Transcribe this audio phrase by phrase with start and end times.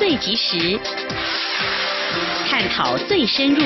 [0.00, 0.80] 最及时，
[2.48, 3.62] 探讨最深入。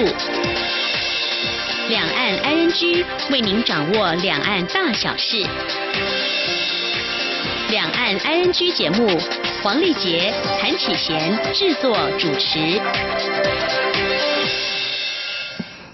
[1.88, 5.47] 两岸 ING 为您掌握两岸大小事。
[7.71, 9.17] 两岸 ING 节目，
[9.62, 12.80] 黄丽杰、谭启贤制作主持。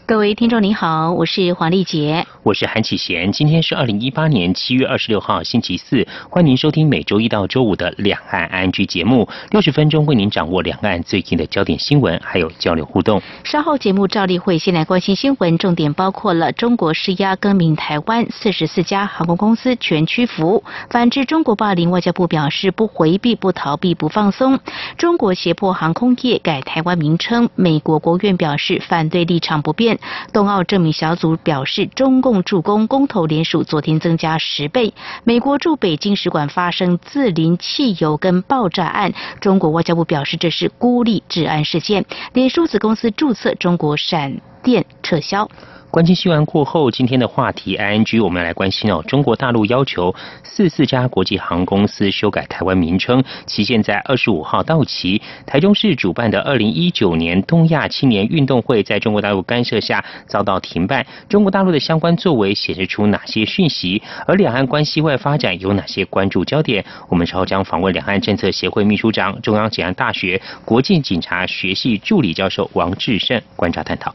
[0.07, 3.31] 各位听众您好，我是黄丽杰，我是韩启贤。
[3.31, 13.21] 今天是二零一八年七月二十六号星期四，欢迎您收听每周一到周五的两岸 ING 节目，六十分钟为您掌握两岸最近的焦点新闻，还有交流互动。
[13.45, 24.59] 稍后节目照例会先来关心新闻，重点包括了中国施压更名台湾，四十四家航空公司全屈服；反制，中国霸凌，外交部表示不回避、不逃避、不放松。
[24.97, 29.99] 中国胁迫航空业改台湾名称，美国国务院表示反对立场不变。
[30.33, 34.95] 冬奥证明小组表示，中共共助攻公投联署昨天增加十倍。
[35.25, 42.05] 美国驻北京使馆发生自临汽油跟爆炸案，中国外交部表示这是孤立治安事件。
[42.33, 45.51] 联署子公司注册中国闪电撤销。
[45.91, 49.03] 关心新闻过后，今天的话题 I N G 我们来关心哦。
[49.09, 55.21] 中国大陆要求四四家国际航空公司修改台湾名称，期限在二十五号到期。
[55.45, 61.05] 台中市主办的二零一九年东亚青年运动会在中国大陆干涉下遭到停办。
[61.29, 64.01] 中国大陆的相关作为显示出哪些讯息？
[64.29, 66.85] 而两岸关系外发展有哪些关注焦点？
[67.09, 74.15] 我们稍后将访问两岸政策协会秘书长、中央警安大学国际警察学系助理教授王志胜观察探讨。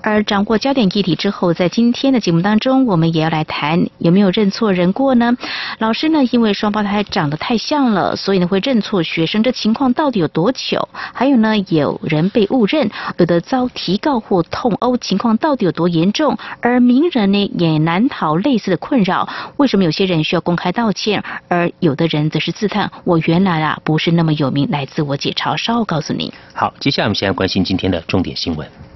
[0.00, 5.36] 而掌握焦点议题之后，在今天的节目当中，我们也要来谈有没有认错人过呢？
[5.78, 10.88] 老师呢，因为双胞胎长得太像了，所以呢会认错学生，这情况到底有多糗？
[11.12, 16.36] 还有呢，有人被误认，有的遭提告或痛殴，情况到底有多严重？
[16.60, 25.56] 而名人呢也难逃类似的困扰，为什么有些人需要公开道歉，而有的人则是自叹我原来啊不是那么有名，来自我解嘲？
[25.56, 26.32] 稍后告诉你。
[26.54, 28.87] 好，接下来我们先来关心今天的重点新闻。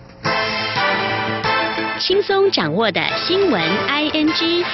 [2.03, 4.65] 轻松掌握的新闻，I N G。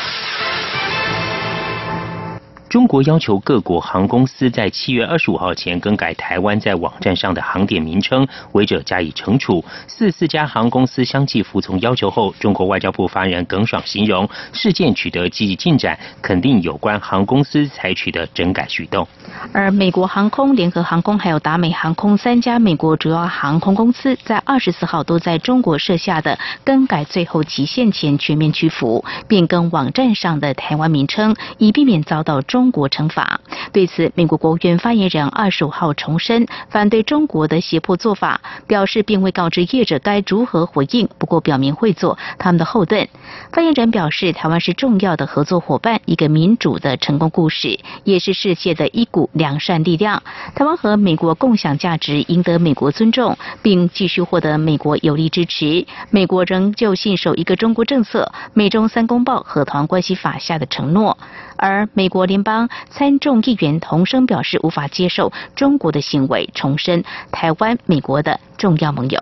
[2.68, 9.64] 中国要求各国航空公司在七月二十五号前更改台湾在网站上的航点名称，违者加以惩处。
[9.86, 19.06] 四四家航公司相继服从要求后，中国外交部发言人耿爽形容事件取得积极进展，肯定有关航公司采取的整改举动。
[19.52, 32.57] 而美国航空、联合航空还有达美航空三家美国主要航空公司在二十四号都在中国设下的更改最后期限前全面屈服，变更网站上的台湾名称，以避免遭到中。
[32.58, 33.40] 中国惩罚。
[33.72, 43.08] 对此，美国国务院发言人二十五号重申反对中国的胁迫做法，表示并未告知业者该如何回应，不过表明会做他们的后盾。
[43.52, 50.20] 发言人表示，台湾是重要的合作伙伴，一个民主的成功故事，也是世界的一股良善力量。
[50.56, 55.86] 台湾和美国共享价值，赢得美国尊重，并继续获得美国有力支持。
[56.10, 61.16] 美国仍旧信守一个中国政策，美中三公报和台湾关系法下的承诺。
[61.58, 69.20] 而美国联邦参众议员同声表示无法接受中国的行为，重申台湾美国的重要盟友。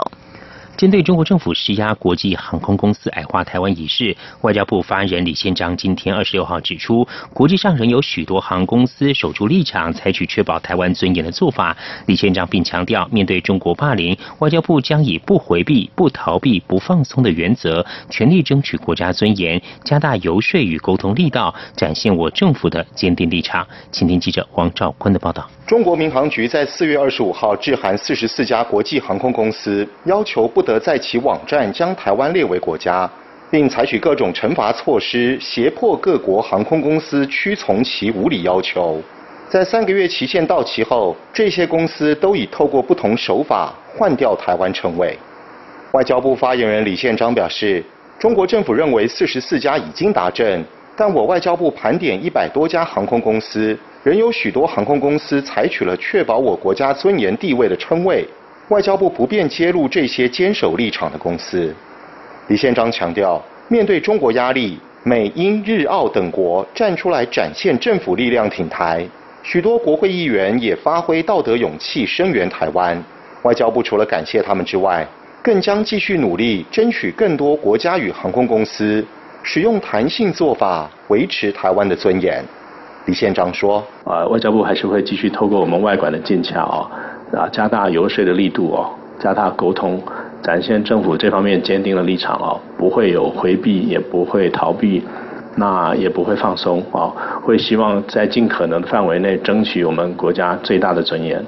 [0.77, 11.75] 针对中国政府施压国际航空公司矮化台湾一事，外交部发言人李宪章今天二十六号指出，国际上仍有许多航空公司守住立场，采取确保台湾尊严的做法。
[12.05, 23.67] 李宪章并强调，面对中国霸凌，外交部将以不回避、不逃避、不放松的原则，全力争取国家尊严，加大游说与沟通力道，展现我政府的坚定立场。
[23.91, 25.49] 请听记者王兆坤的报道。
[25.67, 33.11] 中国民航局在四月二十五号致函四十四家国际航空公司，要求不得在其网站将台湾列为国家，
[33.51, 39.03] 并采取各种惩罚措施，胁迫各国航空公司屈从其无理要求。
[39.49, 45.19] 在三个月期限到期后，这些公司都已透过不同手法换掉台湾称谓。
[45.91, 47.85] 外交部发言人李宪章表示，
[48.21, 50.65] 中国政府认为四十四家已经达阵，
[50.97, 53.77] 但我外交部盘点一百多家航空公司。
[54.07, 58.25] 仍有许多航空公司采取了确保我国家尊严地位的称谓，
[58.69, 61.75] 外交部不便揭露这些坚守立场的公司。
[62.47, 69.05] 李宪章强调，面对中国压力，美英日澳等国站出来展现政府力量挺台，
[69.43, 73.03] 许多国会议员也发挥道德勇气声援台湾。
[73.43, 75.05] 外交部除了感谢他们之外，
[75.43, 79.05] 更将继续努力争取更多国家与航空公司
[79.43, 82.45] 使用弹性做法，维持台湾的尊严。
[83.07, 86.89] 李县长说：“啊，外交部还是会继续透过我们外管的进桥，
[87.33, 90.03] 啊，加大游说的力度哦，加大沟通，
[90.43, 95.05] 展现政府这方面坚定的立场哦，不会有回避，也不会逃避，
[95.55, 97.15] 那也不会放松啊，
[97.45, 101.41] 会希望在尽可能的范围内争取我们国家最大的尊严。”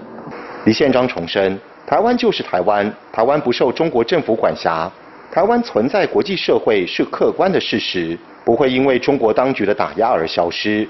[0.65, 1.59] 李宪章重申，
[1.89, 4.89] 台湾就是台湾，台湾不受中国政府管辖，
[5.33, 10.87] 台湾存在国际社会是客观的事实，不会因为中国当局的打压而消失。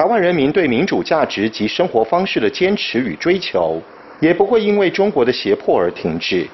[0.00, 3.78] 台湾人民对民主价值及生活方式的坚持与追求，
[4.18, 6.48] 也不会因为中国的胁迫而停止。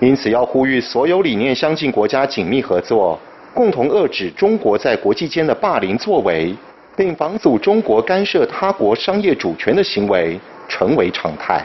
[0.00, 3.18] 因此，要呼吁所有理念相近国家紧密合作，
[3.54, 6.54] 共同遏制中国在国际间的霸凌作为，
[6.94, 10.38] 并防阻中国干涉他国商业主权的行为
[10.68, 11.64] 成为常态。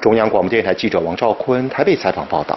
[0.00, 2.56] 中央广播电台记者王兆坤台北采访报道。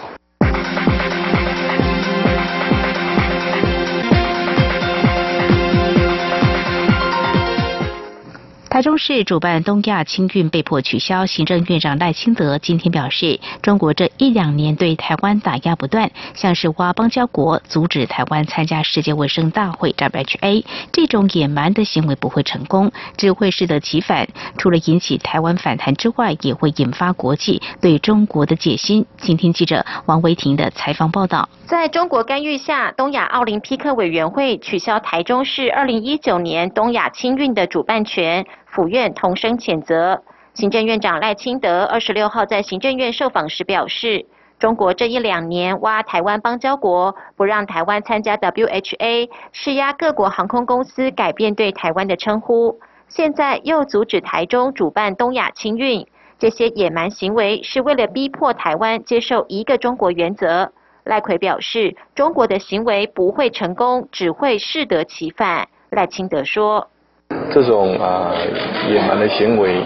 [8.76, 20.62] 台中市主办东亚青运被迫取消，行政院长赖清德今天表示，中国这一两年对台湾打压不断，像是挖邦交国、阻止台湾参加世界卫生大会 （WHA）
[20.92, 24.28] 这种野蛮的行为不会成功，只会适得其反。
[24.58, 29.06] 除了引起台湾反弹之外，也会引发国际对中国的戒心。
[29.16, 31.48] 请听记者王维婷的采访报道。
[31.64, 38.46] 在中国干预下，东亚奥林匹克委员会取消台中市二零一九年东亚青运的主办权。
[38.76, 40.22] 府院同声谴责。
[40.52, 44.26] 行政院长赖清德二十六号在行政院受访时表示，
[44.58, 52.78] 中国这一两年挖台湾邦交国，不让台湾参加 WHA，施压各国航空公司改变对台湾的称呼，
[53.08, 56.06] 现在又阻止台中主办东亚青运，
[56.38, 60.70] 这些野蛮行为是为了逼迫台湾接受一个中国原则。
[61.02, 65.68] 赖奎表示，中国的行为不会成功，只会适得其反。
[65.88, 66.88] 赖清德说。
[67.50, 68.32] 这种啊
[68.90, 69.76] 野蛮的行为，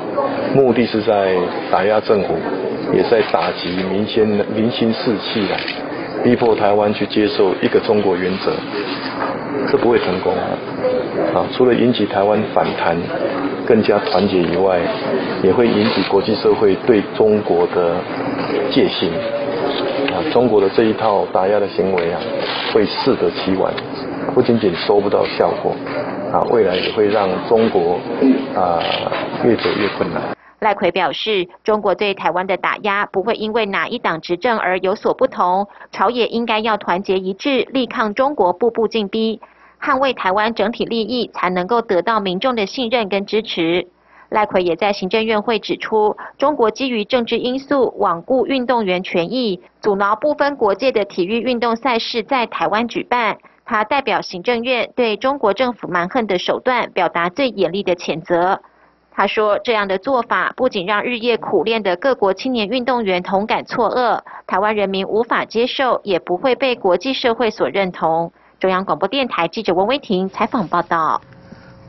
[0.54, 1.34] 目的是在
[1.70, 2.34] 打压政府，
[2.92, 5.54] 也在打击民心民心士气的，
[6.22, 8.52] 逼迫台湾去接受一个中国原则，
[9.70, 10.58] 这不会成功啊！
[11.34, 12.96] 啊，除了引起台湾反弹、
[13.64, 14.80] 更加团结以外，
[15.42, 17.94] 也会引起国际社会对中国的
[18.70, 19.10] 戒心。
[20.12, 22.20] 啊，中国的这一套打压的行为啊，
[22.72, 23.72] 会适得其反，
[24.34, 25.74] 不仅仅收不到效果。
[26.32, 27.98] 啊，未来也会让中国
[28.54, 28.78] 啊
[29.44, 30.22] 越走越困难。
[30.60, 39.40] 赖奎表示，中国对台湾的打压不会因为哪一党执政而有所不同，朝野应该要团结一致，力抗中国步步进逼，
[39.80, 43.88] 捍卫台湾整体利益，才能够得到民众的信任跟支持。
[44.28, 53.38] 赖奎也在行政院会指出，中国基于政治因素罔顾运动员权益，阻挠部分国界的体育运动赛事在台湾举办。
[53.70, 58.60] 他代表行政院对中国政府蛮横的手段表达最严厉的谴责。
[59.12, 68.32] 他说，这样的做法不仅让日夜苦练的各国青年运动员同感错愕，台湾人民无法接受，也不会被国际社会所认同。
[68.58, 71.20] 中央广播电台记者温威婷采访报道。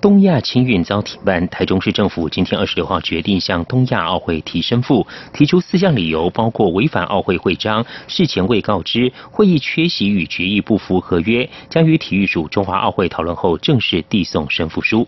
[0.01, 15.07] 东亚青运遭停办，台中市政府今天二十六号决定向东亚奥会提申复，提出四项理由，包括违反奥会会章、事前未告知、会议缺席与决议不符合约，将与体育署中华奥会讨论后正式递送申复书。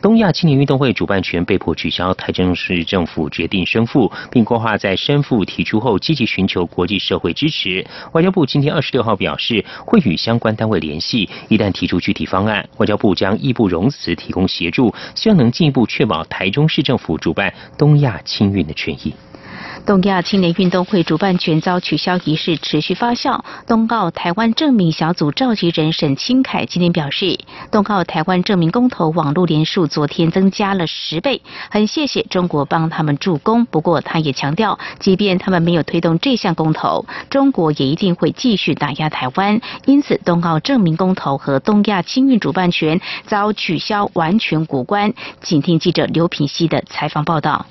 [0.00, 7.86] 东亚青年运动会主办权被迫取消，台中市政府决定申复，并规划在申复提出后积极寻求国际社会支持。
[8.10, 14.31] 外交部今天二十六号表示，会与相关单位联系，一旦提出具体方案，外交部将义不容辞提。
[14.32, 19.12] 提供协助，希望能进一步确保台中市政府主办东亚青运的权益。
[19.84, 23.40] 东亚青年运动会主办权遭取消一事持续发酵。
[23.66, 27.36] 东奥台湾证明小组召集人沈清凯今天表示，
[27.72, 33.66] 东奥台湾证明公投网络连数昨天增加了十倍，很谢谢中国帮他们助攻。
[33.66, 39.60] 不过他也强调，即便他们没有推动这项公投，中国也一定会继续打压台湾。
[39.86, 45.12] 因此，东奥证明公投和东亚青运主办权遭取消完全无关。
[45.42, 47.66] 请听记者刘品希的采访报道。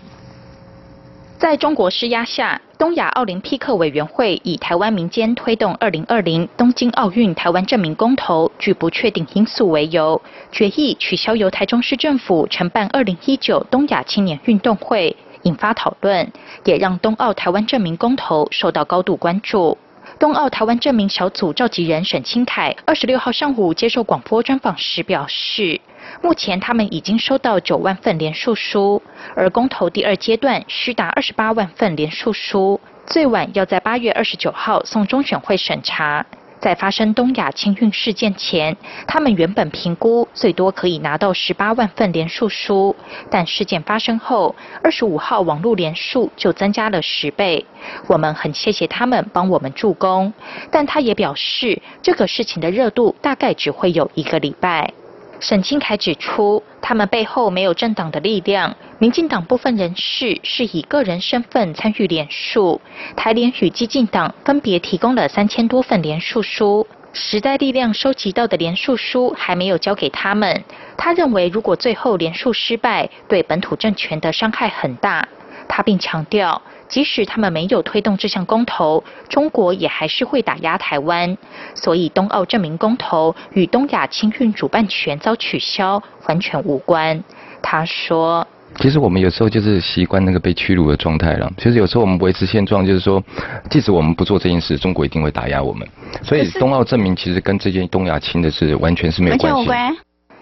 [1.41, 10.21] 在中国施压下，东亚奥林匹克委员会以台湾民间推动二零二零东京奥运台湾证明公投具不确定因素为由，
[10.51, 16.31] 决议取消由台中市政府承办二零一九东亚青年运动会，引发讨论，
[16.63, 19.75] 也让东奥台湾证明公投受到高度关注。
[20.19, 25.81] 东奥台湾证明小组召集人沈清凯二十六号上午接受广播专访时表示。
[26.21, 29.01] 目前他们已经收到九万份联署书，
[29.35, 36.25] 而公投第二阶段需达二十八万份联署书，最晚要在八月二十九号送中选会审查。
[36.59, 38.77] 在发生东亚清运事件前，
[39.07, 42.95] 他们原本评估最多可以拿到十八万份联署书，
[43.31, 47.65] 但事件发生后，二十五号网络联署就增加了十倍。
[48.05, 50.31] 我们很谢谢他们帮我们助攻，
[50.69, 54.93] 但他也表示，这个事情的热度大概只会有一个礼拜。
[55.41, 62.79] 沈清凯指出，他们背后没有政党的力量，民进党部分人士是以个人身份参与联署，
[63.15, 70.63] 台联与激进党分别提供了三千多份联署书，时代力量收集到的联署书还没有交给他们。
[70.95, 75.27] 他认为，如果最后联署失败，对本土政权的伤害很大。
[75.67, 76.61] 他并强调。
[76.91, 81.37] 即使他们没有推动这项公投，中国也还是会打压台湾。
[81.73, 87.23] 所以冬奥证明公投与东亚青运主办权遭取消完全无关。
[87.63, 88.45] 他说
[88.75, 91.49] ：“其实我们有时候就是习惯那个被屈辱的状态了。
[91.57, 93.23] 其实有时候我们维持现状，就是说，
[93.69, 95.87] 即使我们不做这件事，中国一定会打压我们。
[96.21, 99.71] 所以冬奥证明其实跟这件东亚青的是完全是没有关系。”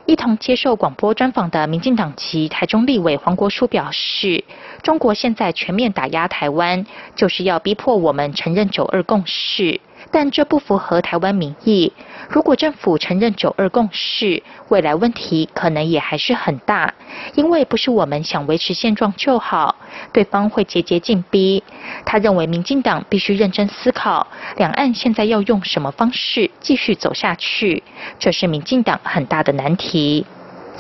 [0.08, 4.44] 一同接受广播专访的民进党籍台中立委黄国书表示。
[4.82, 9.80] 中国现在全面打压台湾，就是要逼迫我们承认九二共识，
[10.12, 11.92] 但这不符合台湾民意。
[12.30, 16.94] 如果政府承认九二共识，未来问题可能也还是很大，
[17.36, 19.76] 因为不是我们想维持现状就好，
[20.14, 21.64] 对方会节节进逼。
[22.06, 24.26] 他认为民进党必须认真思考，
[24.58, 27.84] 两岸现在要用什么方式继续走下去，
[28.18, 30.26] 这是民进党很大的难题。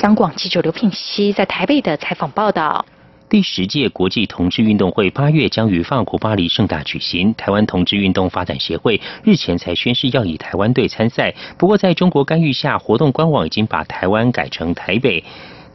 [0.01, 2.85] 央广记者刘品熙在台北的采访报道。
[3.29, 7.31] 第十届国际同志运动会八月将于法国巴黎盛大举行。
[7.35, 15.23] 台湾同志运动发展协会日前才宣誓要以台湾队参赛，不过在中国干预下，活动官网已经把台湾改成台北。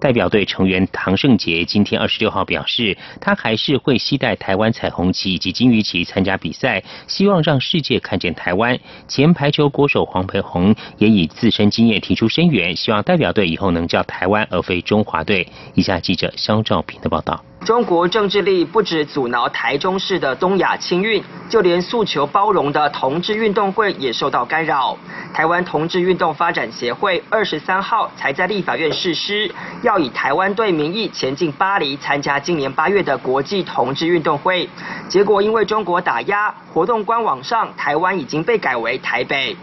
[0.05, 8.79] 代表队成员唐胜杰今天二十六号表示，他还是会期待台湾彩虹旗以及金鱼旗参加比赛，希望让世界看见台湾。
[9.09, 15.49] 前排球国手黄培宏也以自身经验提出声援，希望代表队以后能叫台湾而非中华队。
[15.73, 17.43] 以下记者肖兆平的报道。
[17.65, 24.99] 中国政治力不止阻挠台中市的东亚青运，就连诉求包容的同志运动会也受到干扰。
[25.33, 34.69] 台湾同志运动发展协会二十三号才在立法院誓师，要以台湾队名义前进巴黎参加今年八月的国际同志运动会。
[35.09, 39.57] 结果因为中国打压，活动官网上台湾已经被改为台北。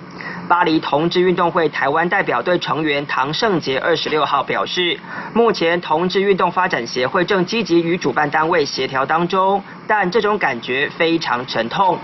[0.48, 5.00] 巴黎同志运动会台湾代表队成员唐胜杰二十六号表示，
[5.34, 11.98] 目前同志运动发展协会正积极与与主办单位协调当中，但这种感觉非常沉痛。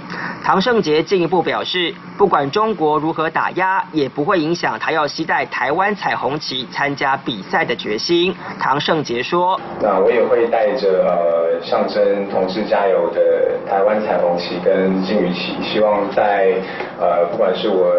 [0.43, 8.35] 唐胜杰进一步表示，不管中国如何打压，也不会影响他要期待台湾彩虹旗参加比赛的决心。
[8.59, 16.53] 唐胜杰说：“那我也会带着呃象征同志加油的台湾彩虹旗跟金鱼旗，希望在
[16.99, 17.95] 呃不管是我。”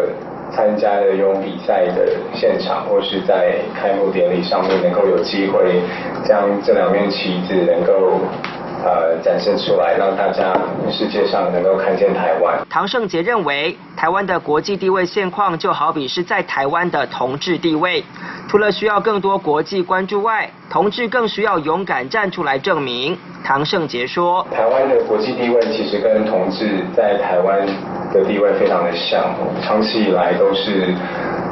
[0.51, 5.81] 参加的游泳比赛的现场，或是在开幕典礼上面，能够有机会
[6.25, 8.19] 将这两面旗子能够
[8.83, 10.53] 呃展现出来，让大家
[10.89, 12.59] 世界上能够看见台湾。
[12.69, 18.03] 唐胜杰认为，台湾的国际地位现况就好比是在台湾的同志地位，
[18.47, 23.17] 除了需要更多国际关注外，同志更需要勇敢站出来证明。
[23.43, 27.65] 唐胜杰说：“台湾的国际地位其实跟同志在台湾
[28.13, 30.93] 的地位非常的像，长期以来都是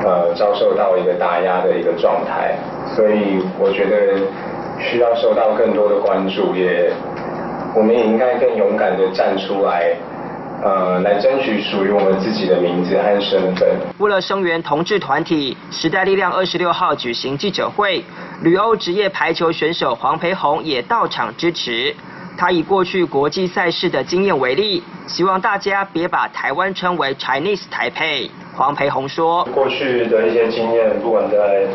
[0.04, 2.56] 呃遭受到一个打压的一个状态，
[2.94, 4.20] 所以我觉得
[4.80, 6.92] 需要受到更多的关注，也
[7.78, 9.96] 我们也应该更勇敢的站出来，
[10.64, 13.70] 呃，来争取属于我们自己的名字和身份。”
[14.00, 18.04] 为了声援同志团体，时代力量二十六号举行记者会。
[18.42, 21.96] 旅欧职业排球选手黄培宏也到场支持。
[22.38, 28.30] 他以过去国际赛事的经验为例，希望大家别把台湾称为 Chinese 台北。
[28.56, 31.68] 黄培宏说：“过去的一些经验，不管在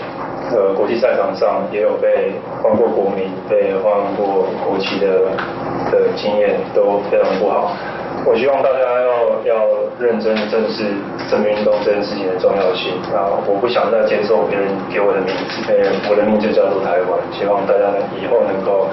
[0.50, 5.30] 呃国际赛场上，也有被换过国民、被换过国旗的
[5.90, 7.76] 的经验，都非常不好。”
[8.26, 9.10] 我希望大家要
[9.42, 9.66] 要
[9.98, 10.94] 认真正视
[11.28, 13.34] 正面运动这件事情的重要性啊！
[13.46, 15.62] 我不想再接受别人给我的名字，
[16.10, 17.18] 我的名字叫做台湾。
[17.32, 18.86] 希望大家以后能够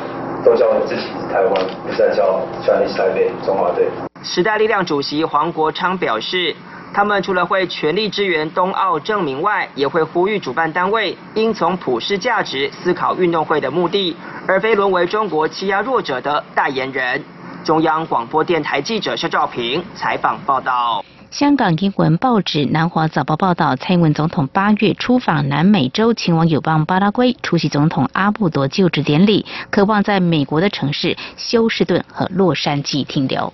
[0.44, 1.54] 都叫自己台湾，
[1.86, 3.88] 不再叫 Chinese 台北中华队。
[4.22, 6.56] 时代力量主席黄国昌表示，
[6.94, 14.16] 他们除了会全力支援冬奥证明外，也会呼吁主办单位应从普世价值思考运动会的目的，
[14.48, 17.24] 而非沦为中国欺压弱者的代言人。
[17.64, 21.04] 中央广播电台记者肖兆平采访报道。
[21.32, 33.54] 香港英文报纸《南华早报》报道，蔡英文总统八月出访南美洲，前往友邦巴拉圭出席总统阿布多就职典礼，渴望在美国的城市休斯顿和洛杉矶停留。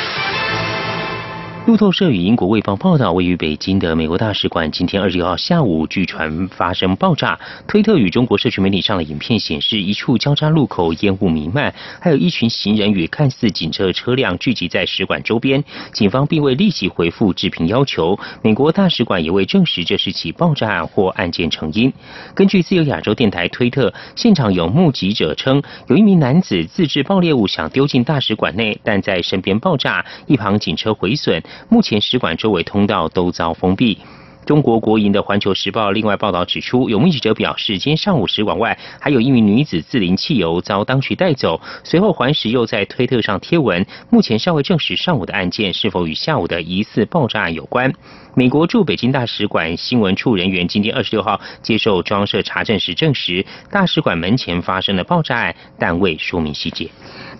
[1.67, 7.39] 路透社与英国卫报报道，位于北京的美国大使馆今天二十六号下午据传发生爆炸。
[7.67, 15.63] 推特与中国社区媒体上的影片显示，一处交叉路口烟雾弥漫，还有一群行人与看似警车车辆聚集在使馆周边。
[15.93, 18.19] 警方并未立即回复置评要求。
[18.41, 21.93] 美国大使馆也未证实这是起爆炸案或案件成因。
[22.33, 31.41] 根据自由亚洲电台推特，现场有目击者称，有一名男子自制爆裂物想丢进大使馆内，但在身边爆炸，一旁警车毁损。
[31.69, 33.97] 目前使馆周围通道都遭封闭。
[34.43, 41.61] 中国国营的《环球时报》另外报道指出，有目击者表示，今天上午使馆外还有一名女子自淋汽油遭当局带走。
[41.83, 47.93] 随后，环时又在推特上贴文，目前尚未证实上午的案件是否与下午的疑似爆炸案有关。
[48.33, 56.89] 美国驻北京大使馆新闻处人员今天二十六号接受装设查证时证实，大使馆门前发生了爆炸案，但未说明细节。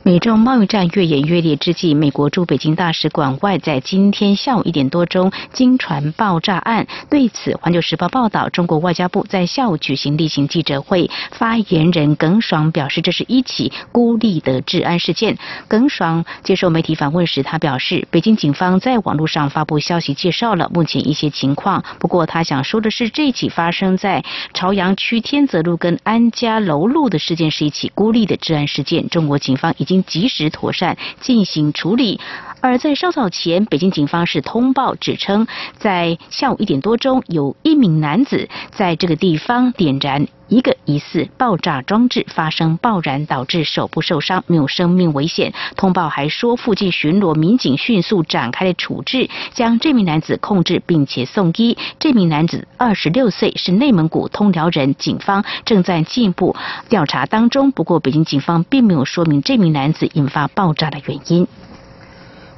[0.03, 6.88] 美中贸易战越演越烈之际，美国驻北京大使馆外在今天下午一点多钟惊传爆炸案。
[7.10, 15.38] 对此，《环球时报》报道，中国外交部在下午举行例行记者会，发言人耿爽表示，这是一起孤立的治安事件。
[15.67, 21.84] 耿爽接受媒体访问时，他表示，北京警方在网络上发布消息，介绍了目目前一些情况。
[22.00, 29.08] 不过，他想说的是，这起发生在朝阳区天泽路跟安家楼路的事件是一起孤立的治安事件。
[29.08, 29.86] 中国警方已。
[29.91, 32.17] 经及时妥善进行处理，
[32.62, 35.47] 而在稍早前，北京警方是通报指称，
[35.78, 45.54] 在下午一点多钟，有一名男子在这个地方点燃一个疑似爆炸装置，发生爆燃，导致手部受伤，没有生命危险。
[45.76, 51.78] 通报还说，附近巡逻民警迅速展开了处置，将这名男子控制并且送医。
[52.00, 56.56] 这名男子二十六岁，是内蒙古通辽人，警方正在进一步
[56.88, 57.71] 调查当中。
[57.71, 59.82] 不过，北京警方并没有说明这名男。
[59.82, 61.47] 男子引发爆炸的原因。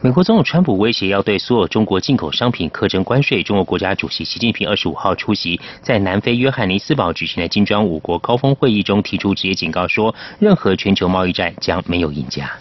[0.04, 3.42] 美国总统川普威胁要对所有中国进口商品课征关税。
[3.42, 12.52] 中国国家主席习近平二十五号出席在南非约翰尼斯堡举行的金砖五国高峰会议中，提出直接警告说，任何全球贸易战将没有赢家。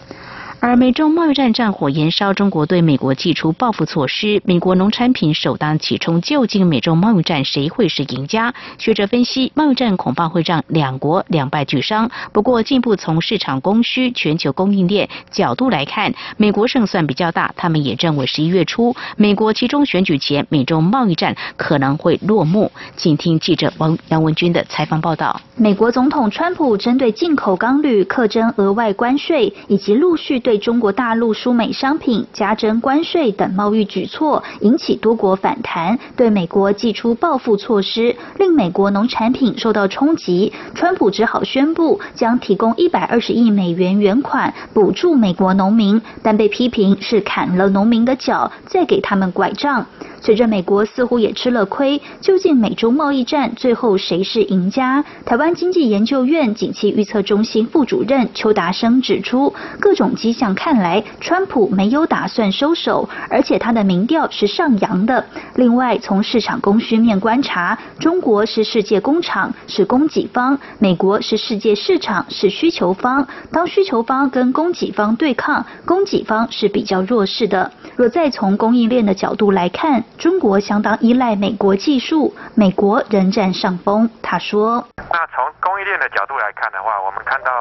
[0.65, 6.21] 而美中贸易战战火延烧，中国对美国祭出报复措施，美国农产品首当其冲。
[6.21, 8.53] 究竟美中贸易战谁会是赢家？
[8.77, 12.09] 学者分析，贸易战恐怕会让两国两败俱伤。
[12.31, 17.53] 不过，进一步从市场供需、全球供应链角度来看，美国胜算比较大。
[17.57, 22.71] 他们也认为，十一月初美国其中选举前，美中贸易战可能会落幕。
[22.95, 25.41] 请听记者王杨文军的采访报道。
[25.57, 40.51] 美国总统川普针对进口钢铝课征额外关税，以及陆续对中国大陆输美商品加征关税等贸易举措引起多国反弹，对美国寄出报复措施，令美国农产品受到冲击。
[40.73, 49.85] 川普只好宣布将提供一百二十亿美元原款补助美国农民，但被批评是砍了农民的脚，再给他们拐杖。
[50.19, 55.03] 随着美国似乎也吃了亏，究竟美中贸易战最后谁是赢家？
[55.25, 65.23] 台湾经济研究院景气预测中心副主任邱达生指出，各种迹象看来，川普没有打算收手，而且他的民调是上扬的。
[65.53, 73.27] 另外，从市场供需面观察，中国是世界工厂，是供给方；美国是世界市场，是需求方。
[73.51, 77.71] 当需求方跟供给方对抗，供给方是比较弱势的。
[77.95, 84.09] 若再从供应链的角度来看，中国相当依赖美国技术，美国仍占上风。
[84.23, 87.51] 他说：“那从供应链的角度来看的话，我们看到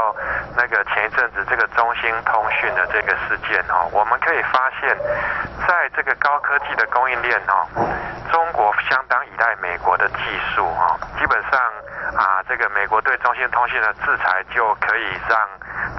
[0.57, 4.97] 那个前一阵子这个中兴通讯的这个事件哦，我们可以发现，
[5.67, 7.67] 在这个高科技的供应链哦，
[8.31, 10.17] 中国相当依赖美国的技
[10.55, 11.61] 术哦，基本上
[12.17, 15.39] 啊，这个美国对中兴通讯的制裁就可以让。”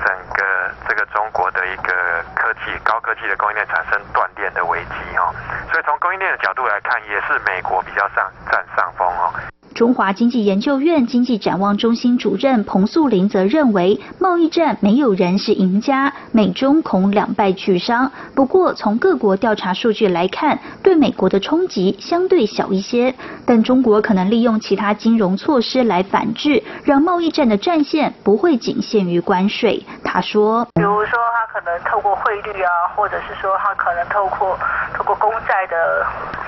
[0.05, 1.93] 整个这个中国的一个
[2.35, 5.33] 科技高科技的供应链产生断裂的危机哦，
[5.71, 9.33] 所以从供应链的角度来看，也是美国比较上占上风哦。
[9.73, 18.11] 中华经济研究院经济展望中心主任彭素林则认为，贸易战没有人是赢家，美中恐两败俱伤。
[18.35, 23.15] 不过，从各国调查数据来看，对美国的冲击相对小一些。
[23.47, 29.83] 但中国可能利用其他金融措施来反制，让贸易战的战线不会仅限于关税。
[30.03, 34.55] 他说，比如说他可能透过汇率啊，或者是说他可能透过
[34.93, 36.05] 透过公债的。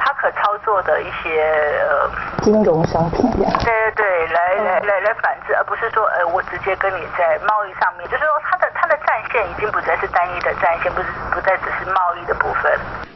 [0.07, 1.41] 他可操作的一些
[1.89, 8.64] 呃金融商对对对，来来来来反制，而不是说呃我直接跟你在贸易上面，就是说他在
[9.15, 12.69] 战线已经不再是单一的战线，不是不再只是贸易的部分。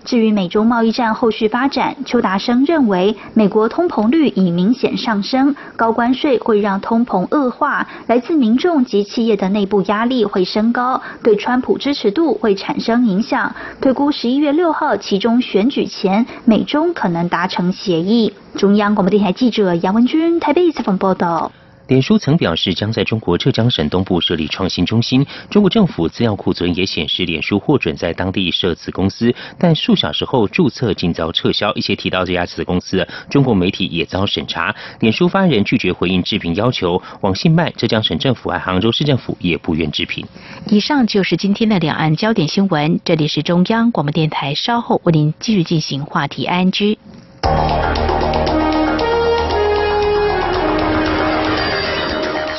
[0.06, 13.54] 至于美中贸易战后续发展，邱达生认为，美国通膨率已明显上升，高关税会让通膨恶化，来自民众及企业的内部压力会升高，对川普支持度会产生影响。
[13.82, 18.34] 推估十一月六号其中选举前，美中可能达成协议。
[18.56, 21.52] 中央广播电台记者杨文君台北采访报道。
[21.90, 25.26] 脸书曾表示将在中国浙江省东部设立创新中心。
[25.50, 31.74] 中国政府资料库存也显示，脸书获准在当地设子公司，但数小时后注册竟遭撤销。
[31.74, 34.74] 一些提到这家子公司，中国媒体也遭审查。
[35.00, 37.02] 脸书发言人拒绝回应置评要求。
[37.22, 40.24] 网信办、浙江省政府和杭州市政府也不愿置评。
[40.68, 43.00] 以上就是今天的两岸焦点新闻。
[43.04, 46.98] 这里是中央广播电台，稍后为您继续进行话题 ING。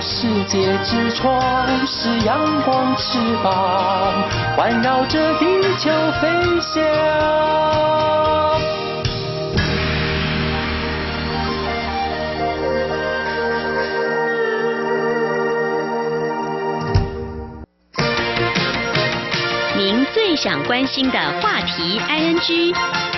[0.00, 4.24] 世界之窗，是阳光翅膀，
[4.56, 5.44] 环绕着地
[5.76, 6.28] 球飞
[6.60, 6.82] 翔。
[19.76, 23.09] 您最想关心的话题，ING。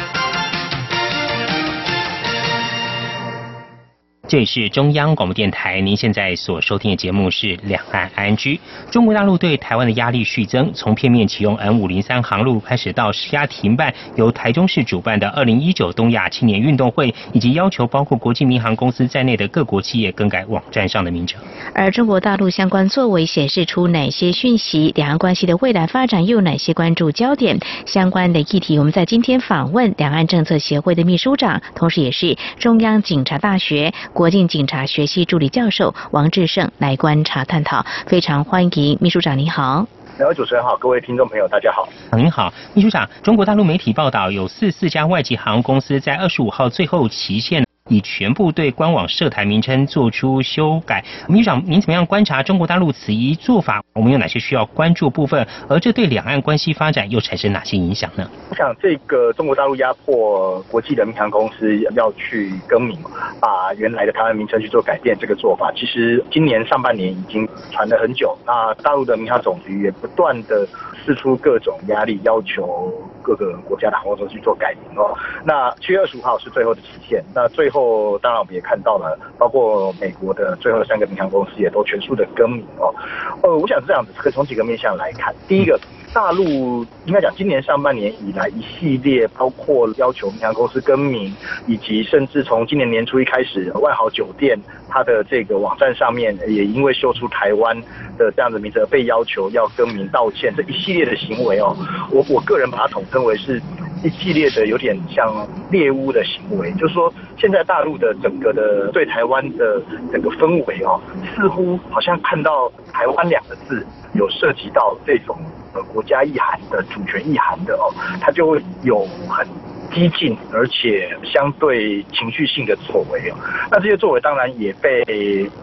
[4.33, 8.55] 这里是中央广播电台，您现在所收听的节目是《两岸安居》。
[8.91, 21.39] 中国大陆对台湾的压力续增，从片面启用 N 五零三航路开始，到施压停办由台中市主办的二零一九东亚青年运动会，以及要求包括国际民航公司在内的各国企业更改网站上的名称。
[21.75, 24.95] 而中国大陆相关作为显示出哪些讯息？
[24.97, 27.61] 两岸关系的未来发展又有哪些关注焦点？
[27.85, 33.93] 相关的议题，我们在今天访问两岸政策协会的秘书长，同时也是中央警察大学。
[34.31, 39.87] 境警察学系助理教授王志胜来观察探讨，非常欢迎秘书长，您好。
[40.19, 41.89] 两位主持人好，各位听众朋友，大家好。
[42.17, 43.09] 您好，秘书长。
[43.23, 47.65] 中国大陆媒体报道，有四四家外籍航空公司在二十五号最后期限。
[47.93, 51.05] 已全部对官网涉台名称做出修改。
[51.29, 53.83] 秘书长，您怎么样观察中国大陆此一做法？
[53.93, 55.47] 我们有哪些需要关注部分？
[55.69, 58.27] 而这对两岸关系发展又产生哪些影响呢？
[58.49, 62.99] 我想，这个中国大陆压迫国际的民航公司要去更名，
[63.39, 68.35] 把原来的台湾名称去做改变，这个做法其实今年上半年已经传了很久。
[68.47, 70.67] 那大陆的民航总局也不断的
[71.05, 75.15] 释出各种压力，要求各个国家的航空公司去做改名哦。
[75.45, 77.82] 那七月二十五号是最后的期限，那最后。
[77.83, 82.95] 哦，当然我们也看到了，包括美国的最后的三个民航公司也都全数的更名哦。
[83.43, 85.35] 呃，我想是这样子，可以从几个面向来看。
[85.49, 85.79] 第一个，
[86.13, 91.35] 大陆应该讲今年上半年以来一系列包括要求民航公司更名，
[91.67, 97.75] 以及甚至从今年年初一开始，万豪酒店它的这个网站上面也因为秀出台湾
[98.19, 101.75] 的这样的名字被要求要更名道歉，这一系列的行为哦，
[102.11, 103.61] 我我个人把它统称为是。
[104.05, 111.01] 一系列的有点像猎巫的行为，就是说，现在大陆的整个的对台湾的整个氛围哦，
[111.37, 115.37] 似乎好像看到台湾两个字有涉及到这种
[115.75, 119.47] 呃国家意涵的主权意涵的哦，它就会有很。
[119.93, 123.37] 激进而且相对情绪性的作为哦，
[123.71, 125.05] 那这些作为当然也被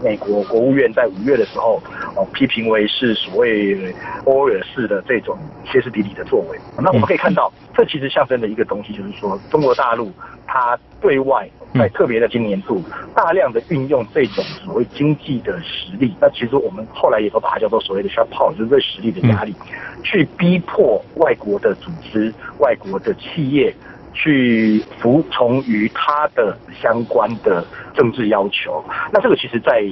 [0.04, 1.82] 美国国务院在五月的时候
[2.16, 3.94] 哦批评为是所谓
[4.26, 6.58] 欧尔式的这种歇斯底里的作为。
[6.78, 10.12] 那我们可以看到，这其实象征的一个东西就是说，中国大陆
[10.46, 12.84] 它对外在特别的今年度
[13.16, 19.56] 大量的运用这种所谓经济的实力，那其实我们后来也都把它叫做所谓的 sharp power，就是对实力的压力，
[20.04, 23.74] 去逼迫外国的组织、外国的企业。
[24.14, 29.84] 去服从于他的相关的政治要求，那这个其实，在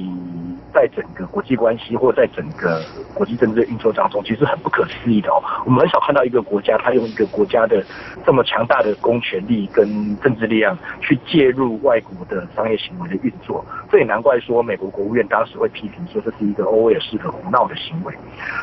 [0.74, 5.42] 在整个国际关系或在整个国际政治的运作当中，其实很不可思议的哦。
[5.66, 7.84] 我们很少看到一个国家，他用一个国家的
[8.26, 13.66] 这么强大的公权力跟政治力量去介入外国的商业行为的运作。
[13.90, 18.14] 这也难怪说，美国国务院当时会批评说这是一个欧尔式的胡闹的行为。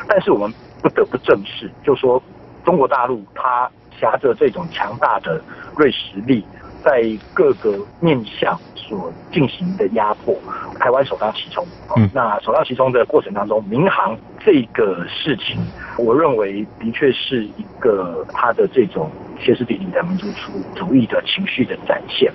[0.07, 2.21] 但是我们不得不正视，就说
[2.63, 3.69] 中国大陆它。
[3.99, 5.41] 夹着这种强大的
[5.77, 6.43] 锐实力，
[6.83, 7.03] 在
[7.33, 10.35] 各个面向所进行的压迫，
[10.79, 11.65] 台湾首当其冲。
[11.95, 15.57] 嗯，那首当其冲的过程当中，民航这个事情，
[15.97, 22.31] 我认为的确是一个他的这种歇斯底里的民族主主义的情绪的展现。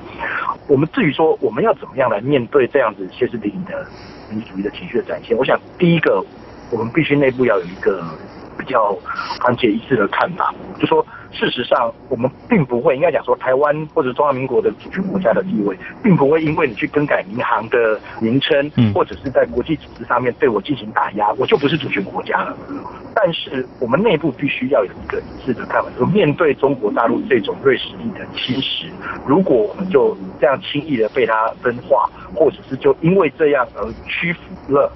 [0.67, 3.87] 我们至于说我们要怎么样来面对这样子歇斯底里的
[4.29, 6.25] 民族主义的情绪的展现，我想第一个，
[6.71, 8.05] 我们必须内部要有一个
[8.61, 8.97] 比较
[9.41, 11.05] 团结一致的看法，就说。
[11.33, 22.57] 事实上，我们并不会应该讲说，台湾或者中华民国的主权国家的地位，并不会因为你去更改银行的名称，或者是在国际组织上面对我进行打压，我就不是主权国家了。
[23.15, 28.91] 但是我们内部必须要有一个一致的看法，就面对中国大陆这种瑞士力的侵蚀，
[29.25, 34.93] 如果我们就这样轻易的被它分化，或者是就因为这样而屈服了，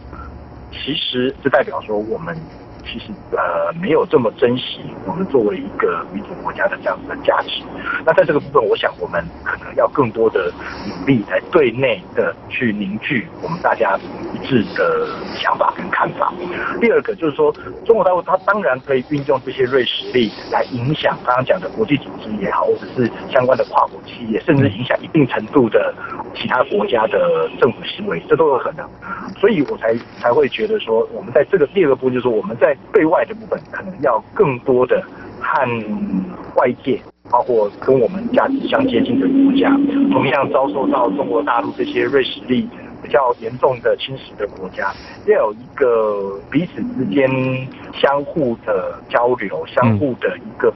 [0.73, 2.37] 其实就代表说我们。
[2.85, 7.63] 其实呃没有这么珍惜我们作为一个民主国家的这样子的价值。
[8.05, 10.53] 那在这个部分，我想我们可能要更多的
[10.87, 13.99] 努力来对内的去凝聚我们大家
[14.33, 16.33] 一致的想法跟看法。
[16.81, 17.53] 第二个就是说，
[17.85, 25.95] 中国大陆它当然可以运用这些锐实力来影响刚刚讲的国际组织也好，或者是相关的跨国企业，甚至影响一定程度的
[26.35, 28.87] 其他国家的政府行为，这都有可能。
[29.39, 35.03] 所以我才才会觉得说，我们在这个第二个部分就是我们在对外的部分可能要更多的
[35.41, 35.69] 和
[36.57, 39.71] 外界，包括跟我们价值相接近的国家，
[40.13, 42.69] 同样遭受到中国大陆这些锐实力
[43.03, 44.93] 比较严重的侵蚀的国家，
[45.27, 47.29] 要有一个彼此之间
[47.93, 50.73] 相互的交流，相互的一个。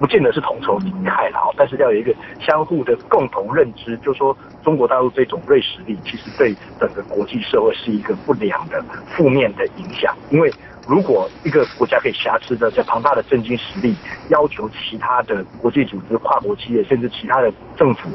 [0.00, 10.14] 不见得是同仇敌忾了，但是要有一个相互的共同认知，就是说中国大陆这种锐实力，其实对整个国际社会是一个不良的、负面的影响。
[10.30, 10.48] 因为
[10.88, 13.94] 如果一个国家可以瑕疵的在庞大的政经实力，
[14.30, 18.08] 要求其他的国际组织、跨国企业，甚至其他的政府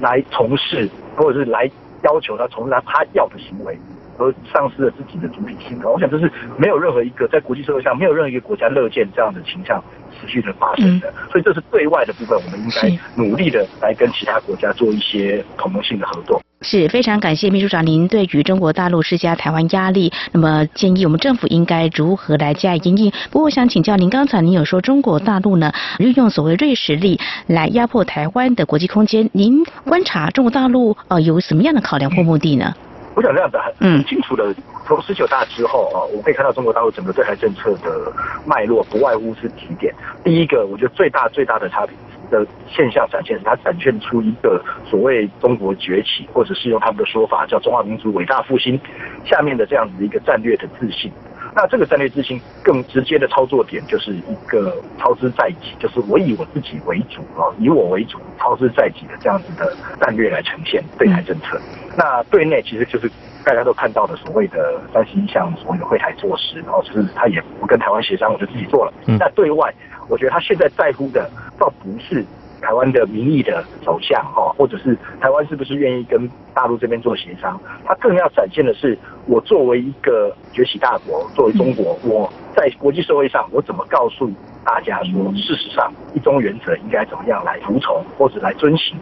[0.00, 1.70] 来从事，或者是来
[2.02, 3.78] 要求他从事他他要的行为。
[4.18, 9.78] 而丧失了自己的主体性，我想这是没有任何一个在国际社会上没有任何一个国家乐见这样的倾向
[10.18, 16.40] 持续的发生的，所以这是对外的部分，我们应该努力的来跟其他国家做一些同盟性的合作。
[16.68, 23.12] 是非常感谢秘书长您对于中国大陆施加台湾压力，那么建议我们政府应该如何来加以应应？
[23.30, 32.74] 不过我想请教您，刚才您有说中国大陆呢运用所谓锐实力来压迫台湾的国际空间，您观察中国大陆呃有什么样的考量或目的呢？
[33.14, 34.52] 我想这样子很清楚的，
[34.88, 38.12] 从十九大之后啊，我们可以看到中国大陆整个对台政策的
[38.44, 39.94] 脉络，不外乎是几点。
[40.24, 41.94] 第一个，我觉得最大最大的差别
[42.30, 48.78] 的现象展现，它展现出一个所谓中国崛起，或者是用他们的说法叫中华民族伟大复兴
[49.24, 51.10] 下面的这样子一个战略的自信。
[51.54, 61.58] 那这个战略自信更直接的操作点，就是一个操之在己，就是我以我自己为主啊，以我为主，操之在己的这样子的战略来呈现对台政策。
[61.96, 63.10] 那对内其实就是
[63.42, 68.92] 大家都看到的所谓的三十一项所谓的会台措施，然后就是他也不跟台湾协商，我就自己做了。
[69.06, 69.72] 那对外，
[70.08, 72.24] 我觉得他现在在乎的倒不是。
[72.62, 77.60] 台湾的民意的走向，哈，或者是台湾是不是愿意跟大陆这边做协商？
[77.84, 84.30] 他更要展现的是，我作为一个崛起大国，作为中国，我在国际社会上，我怎么告诉
[84.64, 88.96] 大家说，事实上一中原则应该怎么样来服从或者来遵循。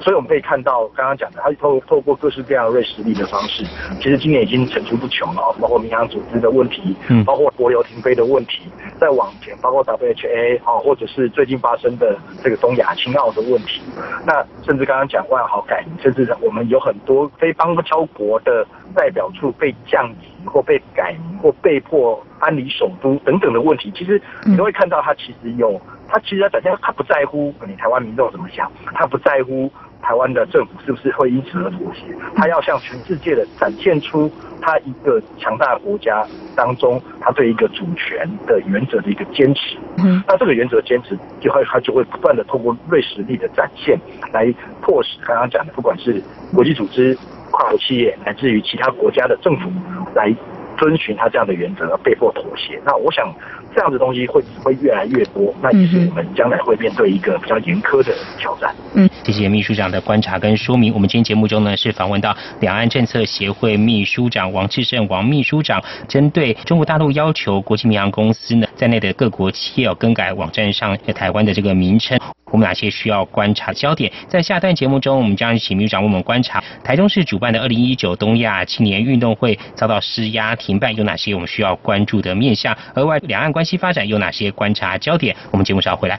[0.00, 3.64] 所以我们可以看到，刚刚讲的，它透透过各式各样瑞士力的方式，
[4.00, 8.62] 其实今年已经层出不穷了，包括民航组织的问题，嗯，包括国流停飞的问题，
[9.00, 13.82] 再往前，包括 WHA 啊，或者是最近发生的这个东亚青奥的问题，
[14.24, 29.70] 那甚至刚刚讲万豪改名，甚至我们有很多非邦交国的代表处被降级或被改名或被迫搬离首都等等的问题，其实你都会看到他其实有，他其实展现他不在乎你台湾民众怎么想，他不在乎。
[30.02, 32.06] 台湾的政府是不是会因此而妥协？
[32.34, 36.26] 他要向全世界的展现出他一个强大的国家
[36.56, 39.76] 当中，他对一个主权的原则的一个坚持。
[39.98, 44.00] 嗯，那这个原则坚持，就会他就会不断的通过瑞实力的展现，
[44.32, 44.50] 来
[44.80, 46.18] 迫使刚刚讲的，不管是
[46.54, 47.14] 国际组织、
[47.50, 49.70] 跨国企业，乃至于其他国家的政府，
[50.14, 50.34] 来
[50.80, 52.80] 遵循他这样的原则而被迫妥协。
[52.84, 53.32] 那我想。
[53.72, 58.74] 这样的东西会会越来越多，那也是我们将来会面对一个比较严苛的挑战。
[58.96, 60.92] 嗯，谢谢秘书长的观察跟说明。
[60.92, 72.18] 我们今天节目中呢是访问到两岸政策协会秘书长王志胜王秘书长，针对中国大陆要求国际民航公司呢在内的各国企业更改网站上台湾的这个名称。
[72.46, 74.10] 我们哪些需要观察焦点？
[74.26, 82.74] 在下段节目中，我们将请秘书长为我们观察台中市主办的二零一九东亚青年运动会遭到施压停办，有哪些我们需要关注的面向？
[82.94, 85.36] 额外两岸关系发展有哪些观察焦点？
[85.50, 86.18] 我们节目稍后回来。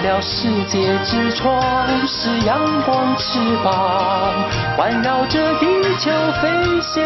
[0.00, 1.60] 了世界之窗
[2.06, 4.34] 是阳光翅膀，
[4.76, 5.66] 环绕着地
[5.98, 6.10] 球
[6.40, 7.00] 飞翔。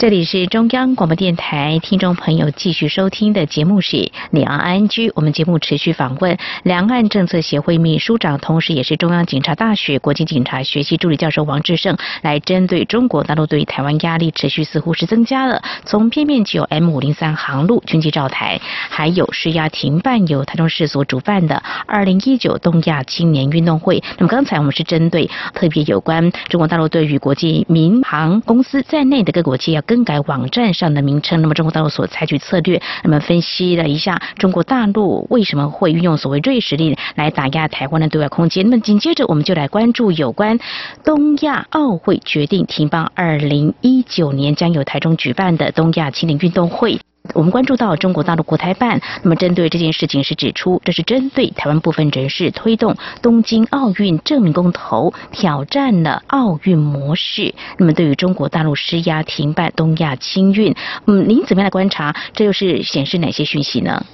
[0.00, 3.98] 这里是中央广播电台，听众朋友继续收听的节目是
[4.30, 4.88] 《两岸 ING》。
[5.14, 15.62] 我们节目持续访问两岸政策协会秘书长，同时也是中央警察大学国际警察学系助理教授王志胜，来针对中国大陆对台湾压力持续似乎是增加了。
[15.84, 18.58] 从片面只有 M 五零三航路军机照台，
[18.88, 24.02] 还有施压停办由台中市所主办的二零一九东亚青年运动会。
[24.16, 29.82] 那么刚才我们是针对特别有关中国大陆对于国际民航公司在内的各国企业。
[29.90, 38.70] 更改网站上的名称，那么中国大陆所采取策略，那么分析了一下中国大陆为什么会运用所谓瑞士力来打压台湾的对外空间。
[38.70, 40.60] 那么紧接着我们就来关注有关
[41.02, 47.00] 东亚奥会决定停办，二零一九年将由台中举办的东亚青年运动会。
[47.34, 57.54] 我们关注到中国大陆国台办，那么针对这件事情是指出，这是针对台湾部分人士推动东京奥运证明公投，挑战了奥运模式。
[57.78, 60.74] 那么对于中国大陆施压停办东亚青运，
[61.06, 62.16] 嗯，您怎么样来观察？
[62.32, 64.04] 这又是显示哪些讯息呢？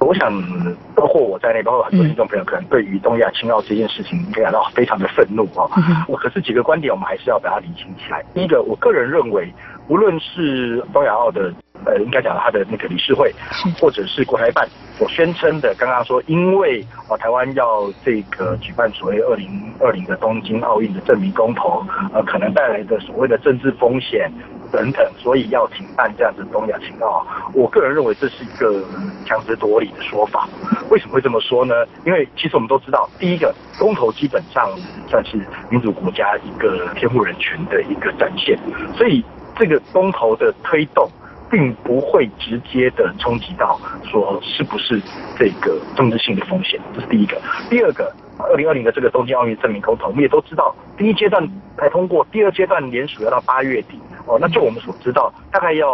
[0.00, 0.30] 我想，
[0.94, 6.04] 包括我在内，包括很多听众朋友，可能对于东亚青奥这件事情感到非常的愤怒啊。
[6.08, 8.22] 我可是几个观点，我们还是要把它理清起来。
[8.34, 9.50] 第一个，我个人认为，
[9.88, 11.50] 无论是东亚奥的。
[11.86, 13.32] 呃，应该讲他的那个理事会，
[13.80, 14.68] 或者是国台办
[14.98, 19.48] 所宣称的，刚刚说，因为啊台湾要这个举办所谓二零
[19.80, 24.30] 二零的东京奥运的证明公投，呃，可能带来的所谓的政治风险
[24.72, 27.24] 等等，所以要停办这样子东亚青奥。
[27.54, 28.84] 我个人认为这是一个
[29.24, 30.48] 强词夺理的说法。
[30.90, 31.74] 为什么会这么说呢？
[32.04, 34.68] 因为其实我们都知道，第一个公投基本上
[35.08, 35.38] 算是
[35.70, 38.58] 民主国家一个天赋人权的一个展现，
[38.96, 39.24] 所以
[39.56, 41.08] 这个公投的推动。
[41.56, 45.00] 并不会直接的冲击到说是不是
[45.38, 47.40] 这个政治性的风险，这是第一个。
[47.70, 51.42] 第二个，二零二零的这个东京奥运证明公投，我们也都知道，第一阶段
[51.78, 55.88] 才通过，第二阶段联署要到八月底，哦，那就我们所知道，大概要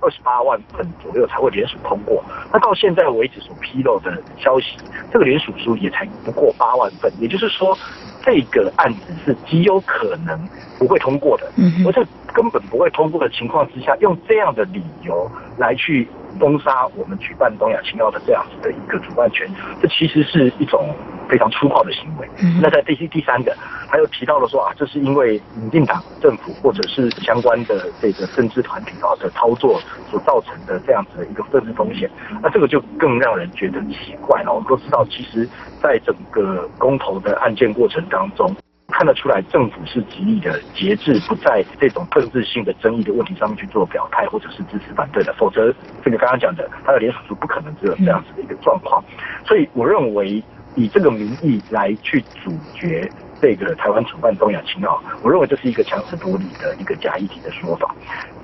[0.00, 2.24] 二十八万份左右才会联署通过。
[2.52, 4.76] 那到现在为止所披露的消息，
[5.12, 7.76] 这个联署书也才不过八万份，也就是说，
[8.22, 10.38] 这个案子是极有可能
[10.78, 11.50] 不会通过的。
[11.56, 16.08] 嗯，而且根本不会通过的情况之下，用这样的理由来去
[16.38, 19.48] 封杀我们举办东亚青奥的这样子的一个主办权，
[19.80, 20.94] 这其实是一种。
[21.28, 22.26] 非常粗暴的行为。
[22.58, 23.54] 那在第第三个，
[23.90, 29.78] 他又提到了说啊，这是因为民进党政府或者是相关的这个政治团体啊的操作
[30.10, 32.10] 所造成的这样子的一个政治风险。
[32.42, 34.50] 那这个就更让人觉得奇怪了。
[34.54, 35.46] 我们都知道，其实
[35.82, 38.50] 在整个公投的案件过程当中，
[38.92, 45.32] 看得出来政府是极力的节制，不在这种政治性的争议的问题上面去做表态或者是支持反对的。
[45.34, 45.72] 否则，
[46.02, 49.02] 这个刚刚讲的，他的联署书不可能只有这样子的一个状况。
[49.46, 50.42] 所以，我认为。
[50.76, 53.10] 以这个名义来去阻绝
[53.40, 57.92] 这个台湾主办东亚青奥，我认为这是一个强词夺理的一个假议题的说法。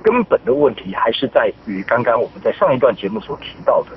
[0.03, 3.91] 根本的问题还是在于刚刚我们在上一段节目所提到的，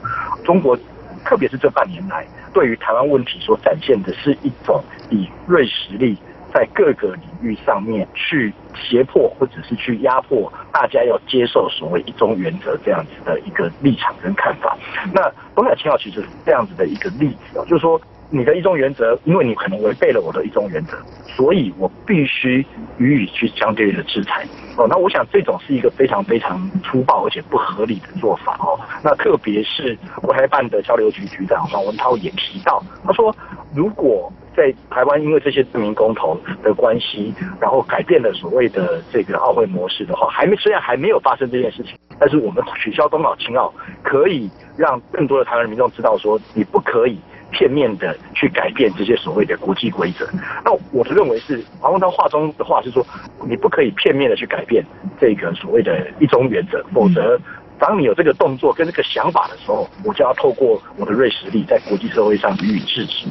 [0.45, 0.79] 中国
[1.25, 6.17] 特别是这半年来对于台湾问题所展现的是一种以锐实力
[6.59, 14.77] 在各个领域上面去胁迫或者是去压迫大家要接受所谓一中原则这样子的一个立场跟看法。
[15.15, 18.01] 那东亚青奥其实是这样子的一个例子哦，就是说。
[18.31, 22.65] 你的一中原则，因为你可能违背了我的一中原则，所以我必须
[22.99, 24.47] 予以去相对的制裁。
[24.77, 28.79] 哦，那我想这种是一个非常非常粗暴而且不合理的做法哦。
[29.03, 33.35] 那特别是国台办的交流局局长黄文涛也提到，他说
[33.75, 43.73] 如果在台湾因为这些自民公投的关系，然后改变了所谓的这个奥会模式的话，还没虽然还没有发生这件事情，但是我们取消东奥、青奥，
[44.03, 47.19] 可以让更多的台湾民众知道说，你不可以。
[47.51, 50.29] 片面的去改变这些所谓的国际规则，
[50.65, 53.05] 那我的认为是黄文涛话中的话是说，
[53.49, 54.85] 你不可以片面的去改变
[55.21, 57.41] 这个所谓的一中原则，否则
[57.79, 63.27] 当你有这个动作跟这个想法的时候，我就要透过我的锐实力在国际社会上予以制止。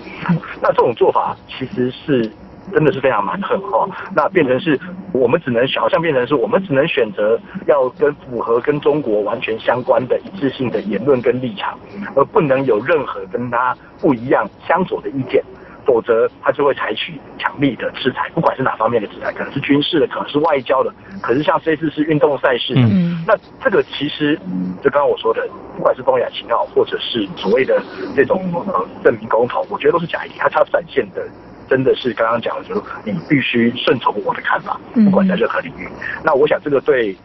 [0.62, 2.32] 那这种做法其实是。
[2.74, 4.80] 真的是非常蛮横哈，那变成是
[5.14, 11.78] 我们只能好像变成是我们只能选择要跟符合跟中国完全相关的一致性的言论跟立场，
[12.16, 15.42] 而不能有任何跟他不一样相左的意见，
[15.86, 24.38] 否则他就会采取强力的制裁，不管是哪方面的制裁，可能是军事的，可能是外交的，可是像这次是运动赛事嗯，那这个其实
[24.84, 25.48] 就刚刚我说的，
[25.78, 27.82] 不管是东亚情报或者是所谓的
[28.16, 31.26] 这种呃证明公投，我觉得都是假议题，它它展现的。
[31.70, 35.88] 真的是刚刚讲的，就是你必须顺从我的看法，不管在任何领域。
[36.24, 37.16] 那我想这个对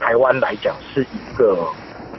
[0.00, 1.66] 台湾来讲是一个。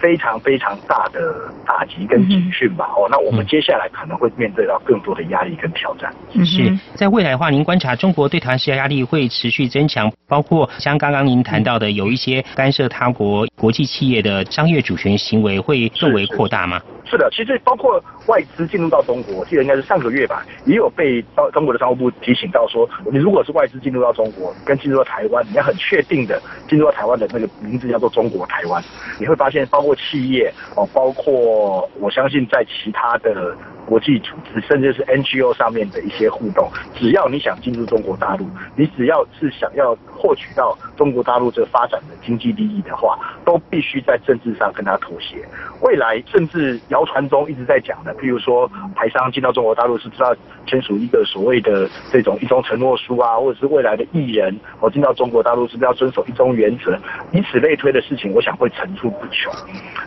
[0.01, 1.19] 非常非常大的
[1.65, 6.09] 打击跟警讯吧，哦，那我们接下来可能会面对到更多的压力跟挑战。
[6.45, 16.79] 是在未来的话，您观察中国对台湾施加压力会持续增强，包括像刚刚您谈到的，有一些干涉他国国际企业的商业主权行为会更为扩大吗？
[16.79, 28.83] 是是的，其实包括外资进入到中国，我记得应该是上个月吧，也有被中中国的商务部提醒到说，你如果是外资进入到中国，跟进入到台湾，你要很确定的进入到台湾的那个名字叫做中国台湾，
[29.19, 29.95] 你会发现包括。
[29.99, 33.53] 企业哦，包括我相信在其他的
[33.85, 45.45] 国际组织，甚至是 NGO 上面的一些互动，只要你想进入中国大陆，你只要是想要获取到中国大陆这发展的经济利益的话，都必须在政治上跟他妥协。
[45.81, 50.35] 未来甚至谣传中一直在讲的，譬如说台商进到中国大陆是知道
[50.67, 56.97] 签署一个所谓的这种一中承诺书啊，或者是未来的艺人我进到中国大陆是不是要遵守一中原则，
[57.31, 59.51] 以此类推的事情，我想会层出不穷。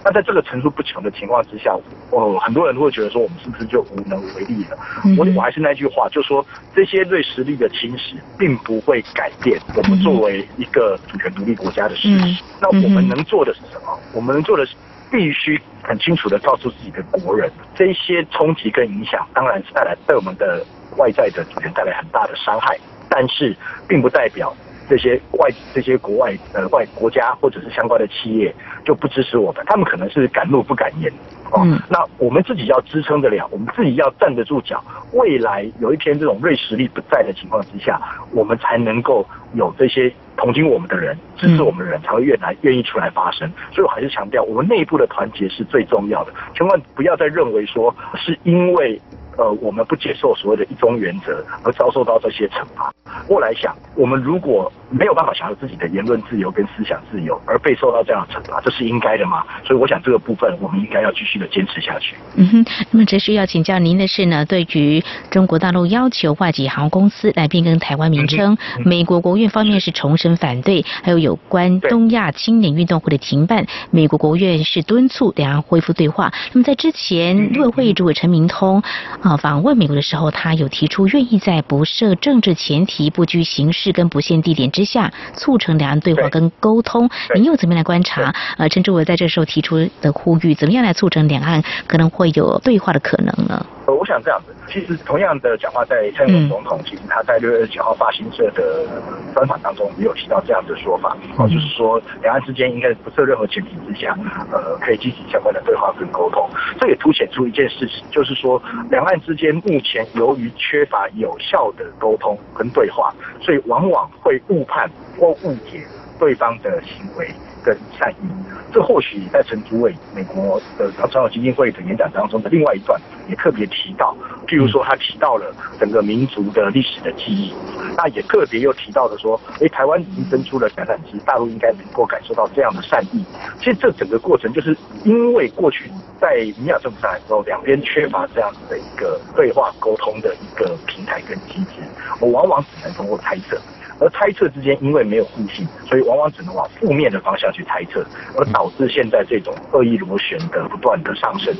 [0.05, 1.75] 那在这个层出不穷的情况之下，
[2.11, 4.77] 哦，很多人会觉得说，我们是不是就无能为力了？
[5.16, 6.45] 我我还是那句话，就说
[6.75, 12.43] 这些对实力的侵蚀，并不会改变我们作为一个主权独立国家的事实。
[12.61, 13.99] 那我们能做的是什么？
[14.14, 14.75] 我们能做的是，
[15.13, 20.65] 必须很清楚的告诉自己的国人，这些冲击跟影响，当然是带来对我们的
[20.97, 22.77] 外在的主权带来很大的伤害，
[23.11, 23.55] 但是
[23.87, 24.53] 并不代表。
[24.93, 31.11] 这些外这些国外呃外国家或者是相关的企业就不支持我们，他们可能是敢怒不敢言
[31.51, 31.64] 哦。
[31.88, 34.84] 那我们自己要支撑得了，我们自己要站得住脚。
[35.14, 37.99] 未来有一天这种锐实力不在的情况之下，
[38.32, 43.51] 我们才能够有这些同情我们的人、支持我们的人才会越来愿意出来发声。
[43.72, 46.34] 所以我还是强调，我们内部的团结是最重要的。
[46.55, 49.01] 千万不要再认为说是因为。
[49.38, 52.93] 呃，我们不接受所谓的一中原则而遭受到这些惩罚。
[53.26, 59.43] 过来想，我们如果没有办法享有自己的言论自由跟思想自由，而被受到这样的惩罚，这是应该的吗？
[59.64, 62.14] 所以我想这个部分我们应该要继续的坚持下去。
[62.36, 76.32] 嗯哼，那么这需要请教您的是呢，对于中国大陆要求外籍航空公司来变更台湾名称，美国国务院方面是重申反对，还有有关东亚青年运动会的停办，美国国务院是敦促两岸恢复对话。
[76.53, 78.82] 那么在之前，陆委会主委陈明通
[79.20, 87.09] 啊访问美国的时候，他有提出愿意在不设政治前提、不拘形式跟不限地点之下，促成两岸对话跟沟通。
[87.35, 88.35] 您又怎么样来观察？
[88.59, 93.64] 呃，陈志伟在这时候提出的呼吁，怎么样来促成两岸可能会有对话的可能呢？
[93.93, 98.86] 呃，我想这样子，其实同样的讲话，在蔡英文总统，其实他在六月二十九号发行社的
[99.34, 104.16] 专访当中也有提到这样的说法，哦，就是说两岸之间应该不设任何前提之下，
[104.51, 106.49] 呃，可以进行相关的对话跟沟通。
[106.80, 113.12] 这也凸显出一件事情，就是说两岸之间目前由于缺乏有效的沟通跟对话，
[113.43, 115.84] 所以往往会误判或误解
[116.18, 117.28] 对方的行为。
[117.63, 118.29] 跟善意，
[118.73, 127.55] 这或许在陈主委美国的长老基金会的演讲当中的另外一段也特别提到，譬如说他提到了整个民族的历史的记忆，
[127.97, 133.25] 那也特别又提到了说，哎，台湾已经生出了橄榄枝，大陆应该能够感受到这样的善意。
[133.59, 135.91] 其实这整个过程就是因为过去
[136.21, 141.83] 在米亚政府上来之后，两边缺乏这样子的一个对话沟通的一个平台跟机制，
[142.21, 143.57] 我往往只能通过猜测。
[144.03, 148.05] 而猜测之间因为没有互信，所以往往只能往负面的方向去猜测，
[148.36, 151.55] 而导致现在这种恶意螺旋的不断的上升。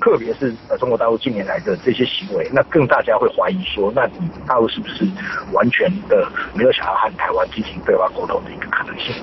[0.00, 5.06] 特别是呃中国大陆近年来的这些行为，那更大家会怀疑说，那你大陆是不是
[5.52, 9.14] 完全的没有想要和台湾进行对话沟通的一个可能性？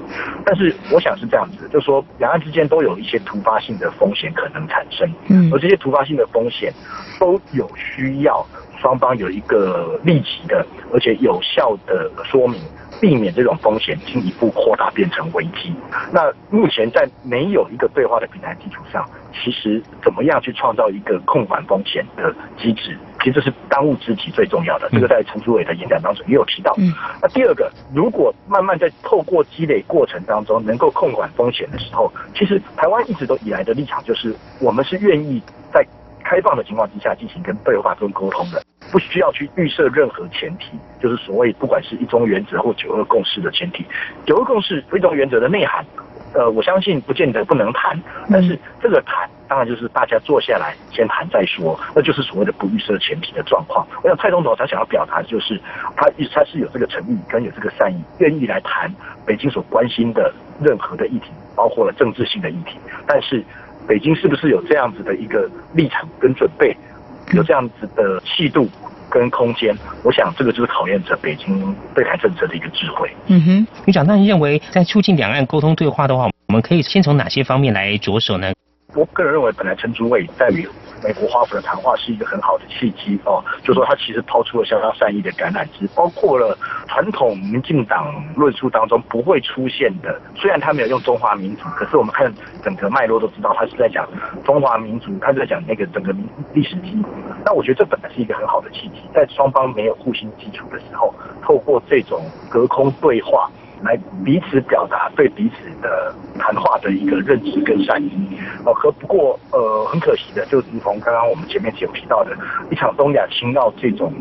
[0.44, 6.74] 但是我想是这样子，就是说两岸之间都有一些突发性的风险可能产生，嗯，而这些突发性的风险
[7.20, 8.46] 都有需要。
[8.84, 12.60] 双方有一个立即的而且有效的说明，
[13.00, 15.74] 避免这种风险进一步扩大变成危机。
[16.12, 24.90] 那目前在没有一个对话的平台基础上，其实怎么样去创造一个控管风险的机制，其实这是当务之急最重要的。
[24.92, 26.76] 这个在陈主伟的演讲当中也有提到。
[27.22, 35.42] 那第二个，如果慢慢在透过积累过程当中能够控管风险的时候，其实台湾一直都以来的立场就是，我们是愿意
[35.74, 35.86] 在
[36.22, 38.62] 开放的情况之下进行跟对话跟沟通的。
[38.94, 43.84] 不需要去预设任何前提，就是所谓不管是一中原则或九二共识的前提。
[44.24, 45.84] 九二共识、一中原则的内涵，
[46.36, 53.84] 呃，我相信不见得不能谈，但是这个谈当然就是大家坐下来先谈再说，那就是所谓的不预设前提的状况。
[54.04, 55.60] 我想蔡总统他想要表达就是
[55.98, 58.94] 他他是有这个诚意跟有这个善意，愿意来谈
[59.26, 60.32] 北京所关心的
[60.62, 62.78] 任何的议题，包括了政治性的议题。
[63.08, 63.44] 但是
[63.88, 66.78] 北京是不是有这样子的一个立场跟准备？
[67.32, 68.70] 有这样子的气度
[69.10, 73.10] 跟空间，我想这个就是考验着北京对台政策的一个智慧。
[73.28, 78.52] 嗯哼，局长，那你认为在促进两岸沟通对话的话，我们可以先从哪些方面来着手呢？
[78.96, 80.68] 我个人认为，本来陈主委在于。
[81.04, 90.20] 美国华府的谈话是一个很好的契机哦，就说他其实抛出了相当善意的橄榄枝，包括了传统民进党论述当中不会出现的。
[90.36, 92.34] 虽然他没有用中华民族，可是我们看
[92.64, 94.08] 整个脉络都知道他是在讲
[94.46, 96.14] 中华民族，他在讲那个整个
[96.54, 97.06] 历史记忆。
[97.46, 103.52] 那我觉得这本来是一个很好的契机，在双方没有互信基础的时候，透过这种隔空对话。
[103.84, 108.12] 来彼此表达对彼此的谈话的一个认知跟善意，
[108.66, 112.32] 哦，和不过呃很可惜的，就如同刚刚我们前面有提到的，
[112.72, 114.14] 一场东亚侵绕这种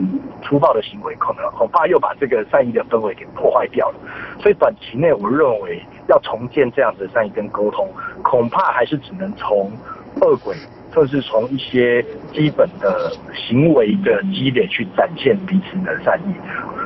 [0.43, 3.95] 粗暴的行为，可能恐怕又把这个善意的氛围给破坏掉了。
[4.41, 7.89] 所以短期内，我认为要重建这样子的善意跟沟通，
[8.23, 9.71] 恐怕还是只能从
[10.21, 10.57] 恶鬼，
[10.93, 16.35] 或是从一些基本的行为的积累去展现彼此的善意。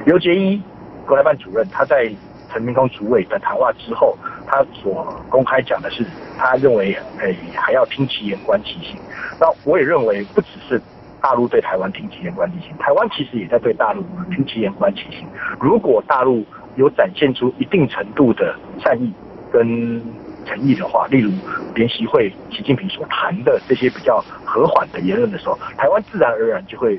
[0.05, 0.61] 刘杰一
[1.07, 2.13] 国台办主任他在。
[2.53, 4.17] 陈明通主委的谈话之后，
[4.47, 6.05] 他所公开讲的是，
[6.39, 8.97] 他认为，诶，还要听其言观其行。
[9.41, 10.81] 那我也认为，不只是
[11.21, 14.03] 大陆对台湾听其言观其行，台湾其实也在对大陆
[14.35, 15.27] 听其言观其行。
[15.61, 16.45] 如果大陆
[16.77, 19.13] 有展现出一定程度的善意
[19.53, 20.01] 跟
[20.45, 21.33] 诚意的话，例如
[21.75, 26.97] 联席会习近平所谈的这些比较和缓的言论的时候，台湾自然而然就会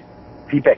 [0.49, 0.77] feedback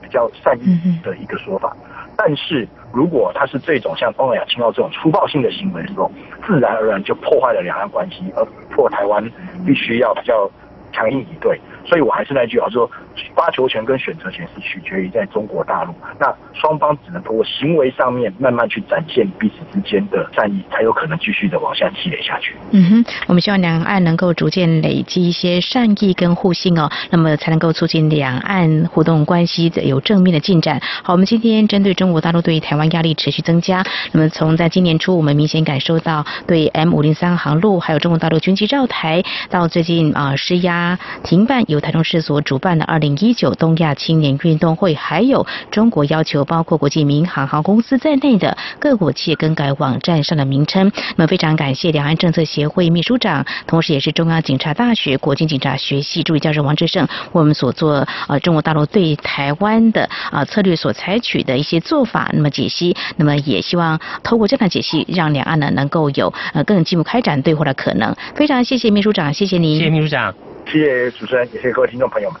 [0.00, 1.76] 比较善意的一个说法。
[2.16, 6.10] 但是如果他是这种像东南亚青奥这种粗暴性的行为的时候，
[6.46, 9.28] 自然而然就破坏了两岸关系，而破台湾
[9.66, 10.48] 必须要比较
[10.92, 11.60] 强硬以对。
[11.84, 12.88] 所以我还是那句话说，
[13.34, 22.54] 发球权跟选择权是取决于在中国大陆，那双方只能通过行为上面慢慢去展现彼此之间的善意，才有可能继续的往下积累下去。
[22.70, 30.80] 嗯哼，我们希望两岸能够逐渐累积一些善意跟互信哦，那么才能够促进两岸互动关系的有正面的进展。
[31.02, 50.90] 好，我们今天针对中国大陆对台湾压力持续增加，那么从在今年初我们明显感受到对 M 五零三航路还有中国大陆军机绕台，到最近啊施压停办由台中市所主办的二零一九东亚青年运动会，还有中国要求包括国际民航航公司在内的各国企业更改网站上的名称。
[51.16, 68.16] 那么非常感谢两岸政策协会秘书长，同时也是中央警察大学国际警察学系助理教授王志胜，为我们所做呃中国大陆对台湾的啊策略所采取的一些做法，那么解析，那么也希望透过这样的解析，让两岸呢能够有呃更进一步开展对话的可能。
[68.34, 69.76] 非常谢谢秘书长，谢谢您。
[69.76, 70.34] 谢谢秘书长。
[70.66, 72.40] 谢谢主持人，也谢谢各位听众朋友们。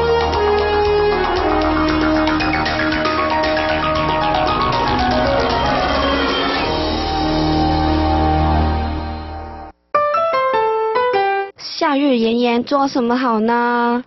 [11.81, 14.03] 夏日炎炎，做什么好呢？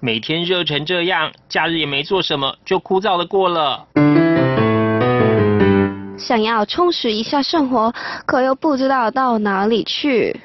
[0.00, 3.86] 每天热成这样，假日也没做什么，就枯燥的过了。
[6.18, 7.94] 想要充实一下生活，
[8.26, 10.40] 可又不知道到哪里去。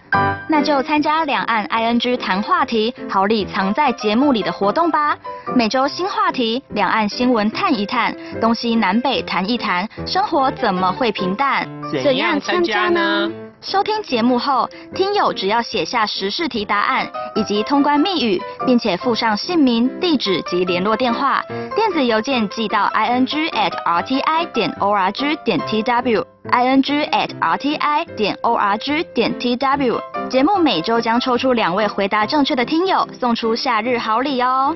[0.47, 5.17] 那就参加两岸 ING 谈话题，好礼藏在节目里的活动吧。
[5.55, 11.67] 每周新话题，两岸新闻探一探，东西南北谈一谈，生活怎么会平淡？
[12.03, 13.31] 怎样参加呢？
[13.63, 21.41] 收听节目后，听友只要写下时事题答案以及通关密语，并且附上姓名、地址及联络电话，
[21.73, 26.65] 电子邮件寄到 i n g at r t i 点 o r g 点 t w i
[26.65, 29.97] n g at r t i 点 o r g 点 t w。
[30.29, 34.75] 节目每周将抽出两位回答正确的听友，送出夏日好礼哦。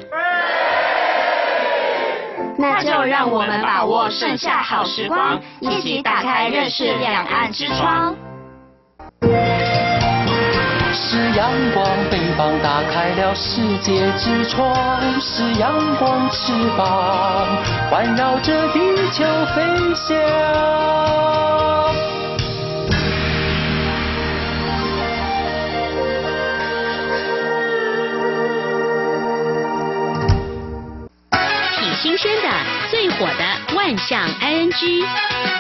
[2.57, 8.15] 那就让我们把握剩下好时光，一起打开认识两岸之窗。
[11.17, 14.71] 是阳光，翅膀打开了世界之窗；
[15.19, 17.57] 是阳光，翅膀
[17.89, 19.63] 环绕着地球飞
[19.95, 20.15] 翔。
[31.79, 32.49] 挺新鲜的，
[32.91, 35.56] 最火的万象 ING。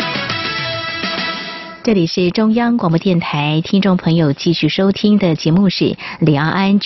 [1.87, 5.85] 这里是中央广播电台，听众朋友继续收听的节目是
[6.19, 6.79] 《李昂 ING》。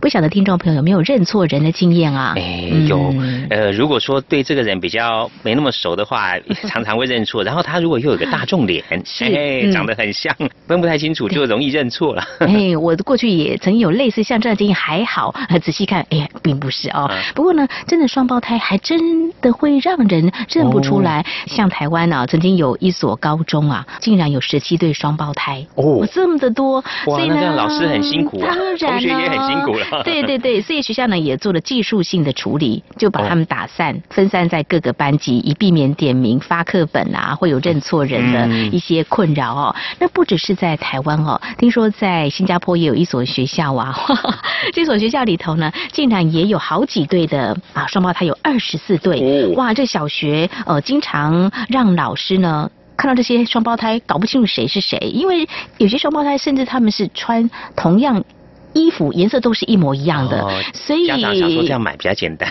[0.00, 2.32] 不晓得听众朋友有没有认错人的经验啊？
[2.38, 3.14] 哎，有。
[3.50, 7.44] 呃，如果说对这个人比较没那么熟的话， 常常会认错。
[7.44, 8.82] 然后他如果又有个大众脸，
[9.20, 10.34] 哎，长得很像，
[10.66, 12.24] 分不太清楚，就容易认错了。
[12.40, 17.10] 哎，我过去也曾经有类似像这样的经验，还好，仔细看，哎，并不是哦。
[17.34, 21.26] 不过呢，真的双胞胎还真的会让人认不出来。
[21.46, 24.40] 像台湾啊，曾经有一所高中啊，竟然有。
[24.46, 30.02] 十七对双胞胎哦，这么的多，所以呢，老师很辛苦啊，同学也很辛苦 了。
[30.04, 39.74] 对对对，所以学校呢也做了技术性的处理，就把他们打散，分散在各个班级，以避免点名发课本啊，会有认错人的一些困扰哦。
[39.98, 43.94] 那不只是在台湾哦，听说在新加坡也有一所学校啊，
[44.72, 49.46] 这所学校里头呢，竟然也有好几对的啊双胞胎，有二十四对。
[49.56, 52.70] 哇，这小学呃，经常让老师呢。
[52.96, 58.24] 看到这些双胞胎，搞不清楚谁是谁，因为有些双胞胎甚至他们是穿同样
[58.72, 62.50] 衣服，颜色都是一模一样的，所以家长想说这样买比较简单。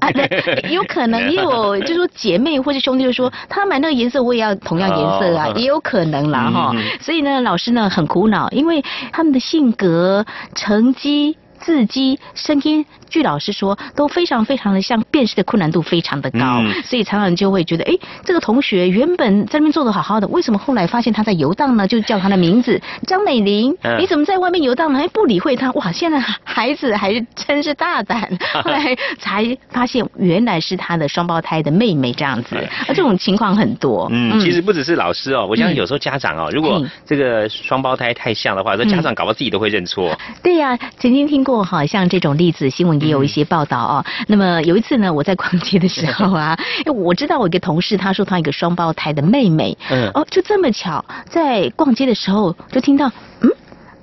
[0.00, 0.26] 啊，对，
[0.74, 6.74] 有可能也有，就是说姐妹或者兄弟就说他买那个颜色，我也要同样颜色啊，也有可能啦哈。
[7.00, 8.82] 所以呢，老师呢很苦恼，因为
[9.12, 11.36] 他们的性格、成绩。
[11.64, 21.88] 字迹、声音，据老师说都非常非常的像，辨识的困难度非常的高，所以常常就会觉得，哎，这个同学原本在那边做的好好的，为什么后来发现他在游荡呢？
[21.88, 24.98] 就叫他的名字张美玲，你怎么在外面游荡呢？
[24.98, 28.28] 还不理会他，哇，现在孩子还真是大胆，
[28.62, 34.06] 后来才发现原来是他的双胞胎的妹妹这样子，啊，这种情况很多。
[34.12, 40.14] 嗯，其实不只是老师哦，我相信有时候家长哦，如果这个双胞胎太像的话，说家长搞不好自己都会认错。
[40.42, 44.04] 对呀，曾经听过哈，像这种例子，新闻也有一些报道哦。
[44.26, 46.58] 那么有一次呢，我在逛街的时候啊，
[46.92, 53.50] 我知道我一个同事，他说他一个双胞胎的妹妹，嗯，哦，就这么巧，在逛街的时候就听到，嗯。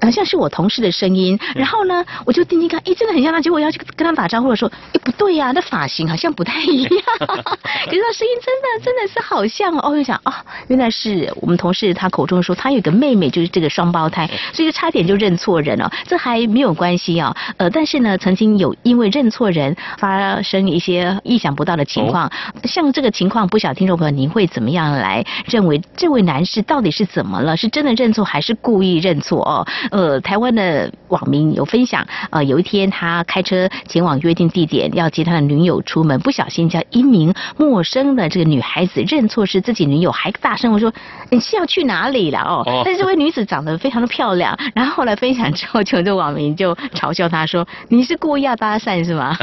[0.02, 3.40] 好像是我同事的声音，然后呢，我就定睛看，哎，真的很像他。
[3.40, 6.92] 结果要去跟他打招呼的时候，哎，不对呀，那发型好像不太一样。
[7.20, 9.92] 可是他声音真的真的是好像哦。
[9.92, 10.34] 我就想哦，
[10.68, 15.92] 原来是我们同事他口中说他有个妹妹，就是这个双胞胎，所以就差点就认错人了。
[16.06, 22.32] 这还没有关系啊，呃，但是呢，曾经有因为认错人发生一些意想不到的情况。
[22.64, 27.58] 像这个情况，不晓得听众朋友您会怎么样来认为这位男士到底是怎么了？
[27.58, 29.68] 是真的认错还是故意认错哦？
[29.92, 40.92] 呃，台湾的网民有分享，呃，有一天他开车前往约定地点，要接他的女友出门，不小心叫一名陌生的这个女孩子认错是自己女友，还大声我说
[41.30, 42.82] 你是要去哪里了哦？
[42.86, 49.36] 但是这位女子长得非常的漂亮，然后后来分享之后，就这网民就嘲笑他说你是故意要搭讪是吗？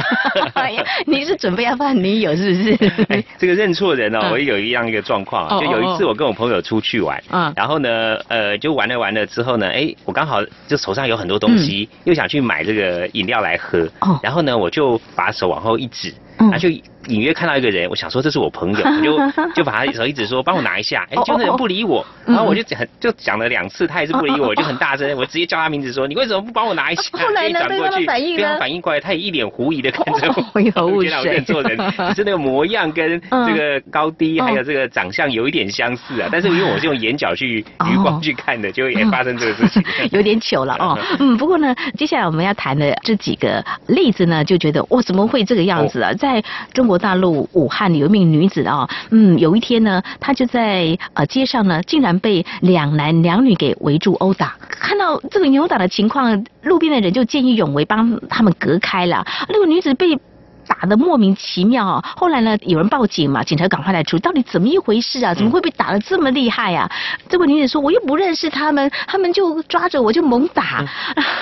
[1.06, 3.24] 你是准备要扮女友是不是？
[3.36, 10.37] 这个认错人哦，我有一样一个状况，就有一次我跟我朋友出去玩，嗯，然后呢，呃，就玩了玩了之后呢，哎，我刚好。
[10.66, 13.88] 就手上有很多东西，又想去买这个饮料来喝，
[14.22, 16.14] 然后呢，我就把手往后一指，
[16.50, 16.68] 他就。
[17.06, 27.02] 隐约看到一个人，我想说这是我朋友， 我就就把他手一直说帮我拿一下， 哎，就那人不理我，然后我就讲就讲了两次，他也是不理我，就很大声，我直接叫他名字说你为什么不帮我拿一下？
[27.16, 27.60] 后来呢？
[27.66, 31.78] 对方反应对方反应过来，他也一脸狐疑的看着我，原来我认错人，
[32.10, 39.82] 只是那个模样跟这个高低还有这个长相有一点相似啊，但是因为我是用眼角去余光去看的，就也发生这个事情，
[40.12, 40.98] 有点糗了哦。
[41.20, 46.12] 嗯，不过呢，接下来我们要谈的这几个例子呢，就觉得哇，怎么会这个样子啊？
[46.12, 46.27] 在
[46.72, 47.88] 中国大陆武汉。
[47.94, 54.54] 有一名女子啊，嗯，有一天呢，她就在呃街上呢，竟然被两男两女给围住殴打。
[54.68, 59.26] 看到这个扭打的情况，路边的人就见义勇为，帮他们隔开了。
[59.48, 60.18] 那个女子被
[60.66, 62.04] 打的莫名其妙啊！
[62.14, 65.34] 后来呢，有人报警嘛，警察赶快来处理，到底怎么一回事啊？
[65.34, 66.90] 怎么会被打的这么厉害啊？
[67.28, 70.84] 这位女子说：“我又不认识他们，他们就抓着我就猛打。”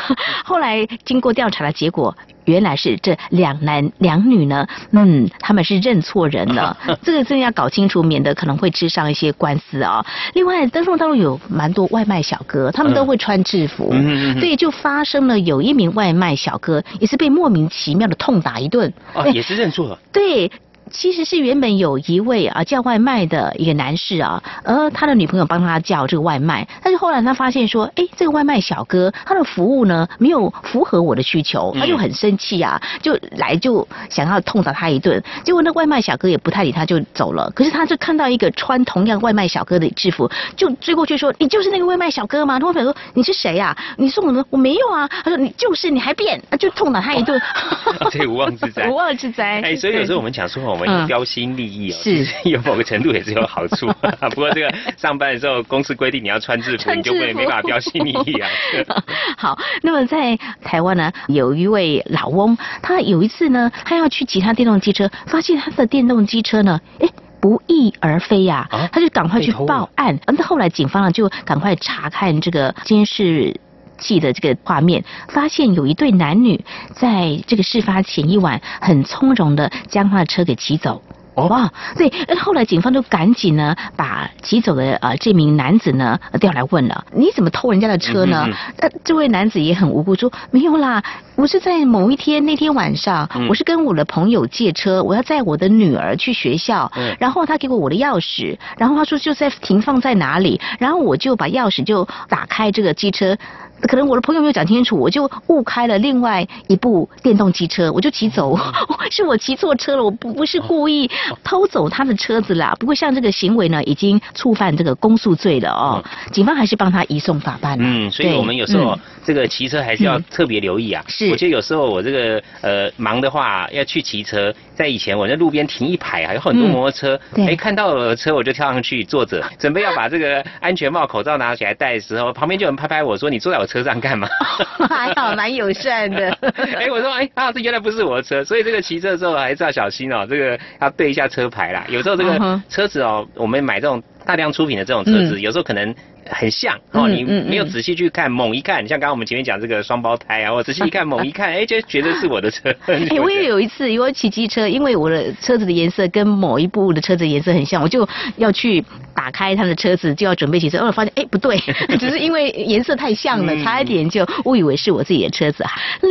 [0.46, 2.16] 后来经过调查的结果。
[2.46, 10.04] 原来是这两男两女呢，嗯，他们是认错人了， 这个真要搞清楚，免得可能会吃上一些官司啊。
[10.34, 13.92] 另外，登中道路有蛮多外卖小哥，他们都会穿制服，
[14.40, 20.50] 所以就发生了有一名外卖小哥也是被莫名其妙的痛打一顿，啊，也是认错了，对。
[20.90, 35.22] 其实是原本有一位啊叫外卖的一个男士啊，而他的女朋友帮他叫这个外卖，但是后来他发现说，哎，这个外卖小哥他的服务呢没有符合我的需求，他就很生气啊，就来就想要痛打他一顿。
[35.44, 37.50] 结果那外卖小哥也不太理他，就走了。
[37.54, 43.76] 可是他就看到一个穿同样外卖小哥的制服，就追过去说：“你就是那个外卖小哥吗？”他朋友说：“你是谁呀？
[43.96, 44.44] 你送什么？
[44.50, 47.40] 我没有啊。”他说：“你就是你还变，就痛打他一顿。
[48.10, 49.60] ”这无妄之灾， 无妄之灾。
[49.62, 53.86] 哎，所以有时候我们讲说，我们有标新立异哦，是有某个程度也是有好处。
[54.34, 58.48] 不过这个上班的时候，公司规定你要穿制服，你就会没办法标新立异啊。
[59.38, 67.08] 好，那么在台湾呢，有一位老翁，他有一次呢，他要去骑他电动机车，发现他的电动机车呢，哎，
[67.40, 70.18] 不翼而飞呀，他就赶快去报案。
[70.26, 73.58] 那后来警方呢，就赶快查看这个监视。
[73.98, 81.02] 记得这个画面，发现有一对男女在这个事发前一晚，很从容的将他的车给骑走。
[81.36, 81.70] 哇！
[81.98, 88.48] 对，后来警方就赶紧呢，把骑走的呃这名男子呢调来问了：你怎么偷人家的车呢？
[88.78, 91.02] 呃，这位男子也很无辜说：没有啦，
[91.34, 103.36] 我是在某一天那天晚上，我是跟我的朋友借车，我要载我的女儿去学校，然后他给我我的钥匙，然后他说就在停放在哪里，然后我就把钥匙就打开这个机车。
[103.82, 108.58] 可能我的朋友没有讲清楚，我就误开了另外一部电动机车，我就骑走，
[109.10, 111.10] 是我骑错车了，我不不是故意
[111.44, 112.74] 偷走他的车子啦。
[112.80, 116.02] 不过像这个行为呢，已经触犯这个公诉罪了哦，
[116.32, 117.84] 警方还是帮他移送法办了。
[117.86, 121.04] 嗯，所以我们有时候这个骑车还是要特别留意啊。
[121.06, 133.65] 是，我觉得有时候我这个呃忙的话要去骑车，在以前我在路边停一排啊，有很多摩托车，哎看到了车我就跳上去坐着，准备要把这个安全帽、口罩拿起来戴的时候，旁边就有人拍拍我说你坐在我。
[133.66, 134.28] 我车上干嘛？
[134.88, 136.30] 还好，蛮友善的。
[136.56, 141.84] 哎，我说，哎，啊，这原来不是我的车，所以这个骑车的时候还是要小心哦，这个要对一下车牌啦。
[141.88, 145.92] 有时候这个车子哦，我们买这种大量出品的这种车子，有时候可能。
[146.30, 152.74] 很像哦，你没有仔细去看，猛一看，像刚刚我们前面讲这个双胞胎啊，我仔细一看，猛一看，哎，就觉得是我的车。
[152.86, 161.56] 哎，我也有一次，因为骑机车，因为我的车子的颜色跟某一部的车子颜色很像，我就要去打开他的车子，就要准备骑车，偶尔发现，哎，不对，
[161.98, 165.64] 只是因为颜色太像了，差一点就误以为是我自己的车子。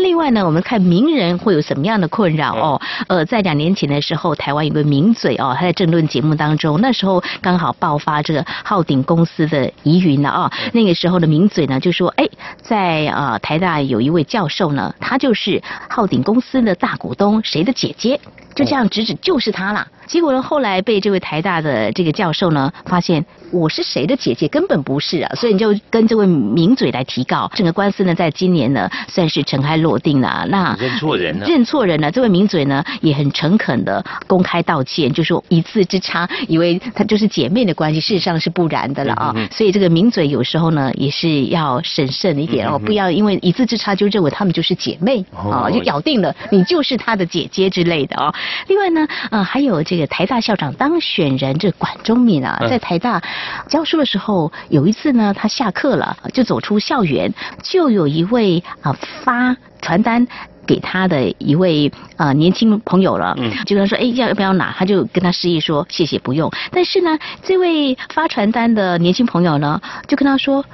[0.03, 2.81] 另外呢，我们看名人会有什么样的困扰哦？
[3.07, 10.85] 呃，在两年前的时候，台湾有个名嘴哦，他在政论节目当中，那时候刚好爆发这个浩鼎公司的疑云了啊，那。
[10.85, 12.29] 个时候的名嘴呢，就说：“哎，
[12.61, 18.19] 在啊台大有一位教授呢，他就是浩鼎公司的大股东，谁的姐姐？
[18.53, 27.49] 就这样指指就是他了。”结果呢，后来被这位台大的这个教授呢发现，我是谁的姐姐根本不是啊，所以你就跟这位名嘴来提告。
[27.55, 30.45] 整个官司呢，在今年呢算是尘埃落定了。
[30.49, 32.11] 那认错人了，认错人了。
[32.11, 39.35] 这位名嘴呢也很诚恳的公开道歉，就说一字之差，以为他就是姐妹的关系，事实上是不然的了啊。
[39.51, 48.31] 所以这个名嘴有时候呢也是要审慎一点哦，不要因为一字之差就认为他们就是姐妹啊，就咬定了你就是他的姐姐之类的哦。
[48.67, 49.94] 另外呢，呃，还有这。
[49.95, 53.23] 这个台大校长当选人，这管中敏啊，在台大
[53.69, 57.33] 教书的时候，有一次呢，他下课了，就走出校园，
[57.63, 58.91] 就有一位啊
[59.23, 60.27] 发传单
[60.67, 64.75] 给他的一位啊年轻朋友了，就跟他说，哎，要要不要拿？
[64.77, 66.51] 他就跟他示意说，谢谢，不用。
[66.71, 70.65] 但是呢，这位发传单的年轻朋友呢，就跟他说。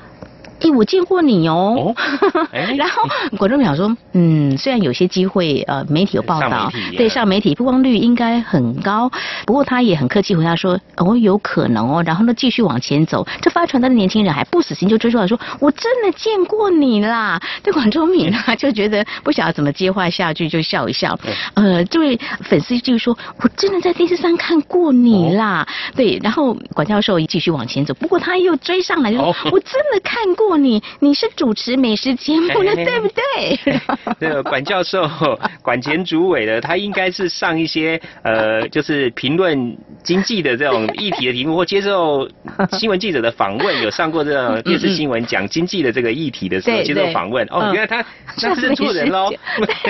[0.62, 1.93] 哎，我见过你哦。
[2.78, 3.01] 然后
[3.38, 9.12] 管仲淼说，嗯，虽然有些机会，呃，媒体有报道，对上媒体曝光率应该很高，
[9.45, 12.03] 不过他也很客气回答说，哦，有可能哦。
[12.05, 17.41] 然后呢，继续往前走，这发传单的年轻人还不死心，就追出来说，我真的见过你啦。
[17.64, 21.18] 对广州敏啊，就觉得不晓得怎么接话下去，就笑一笑。
[21.55, 25.68] 呃，这位粉丝就说，我真的在电视上看过你啦。
[25.95, 30.51] 对，然后管教授继续往前走，不过他又追上来，就说，我真的看过。
[30.58, 33.82] 你你是主持美食节目的对不对？
[34.20, 35.10] 那个管教授
[35.62, 42.28] 管前主委的，他应该是上一些呃，就是评论经济的这种议题的题目，或接受
[42.72, 47.45] 新闻记者的访问，有上过这种电视新闻讲经济的这个议题的时候接受访问。
[47.49, 48.04] 哦，原来他
[48.38, 49.30] 他是主持人喽，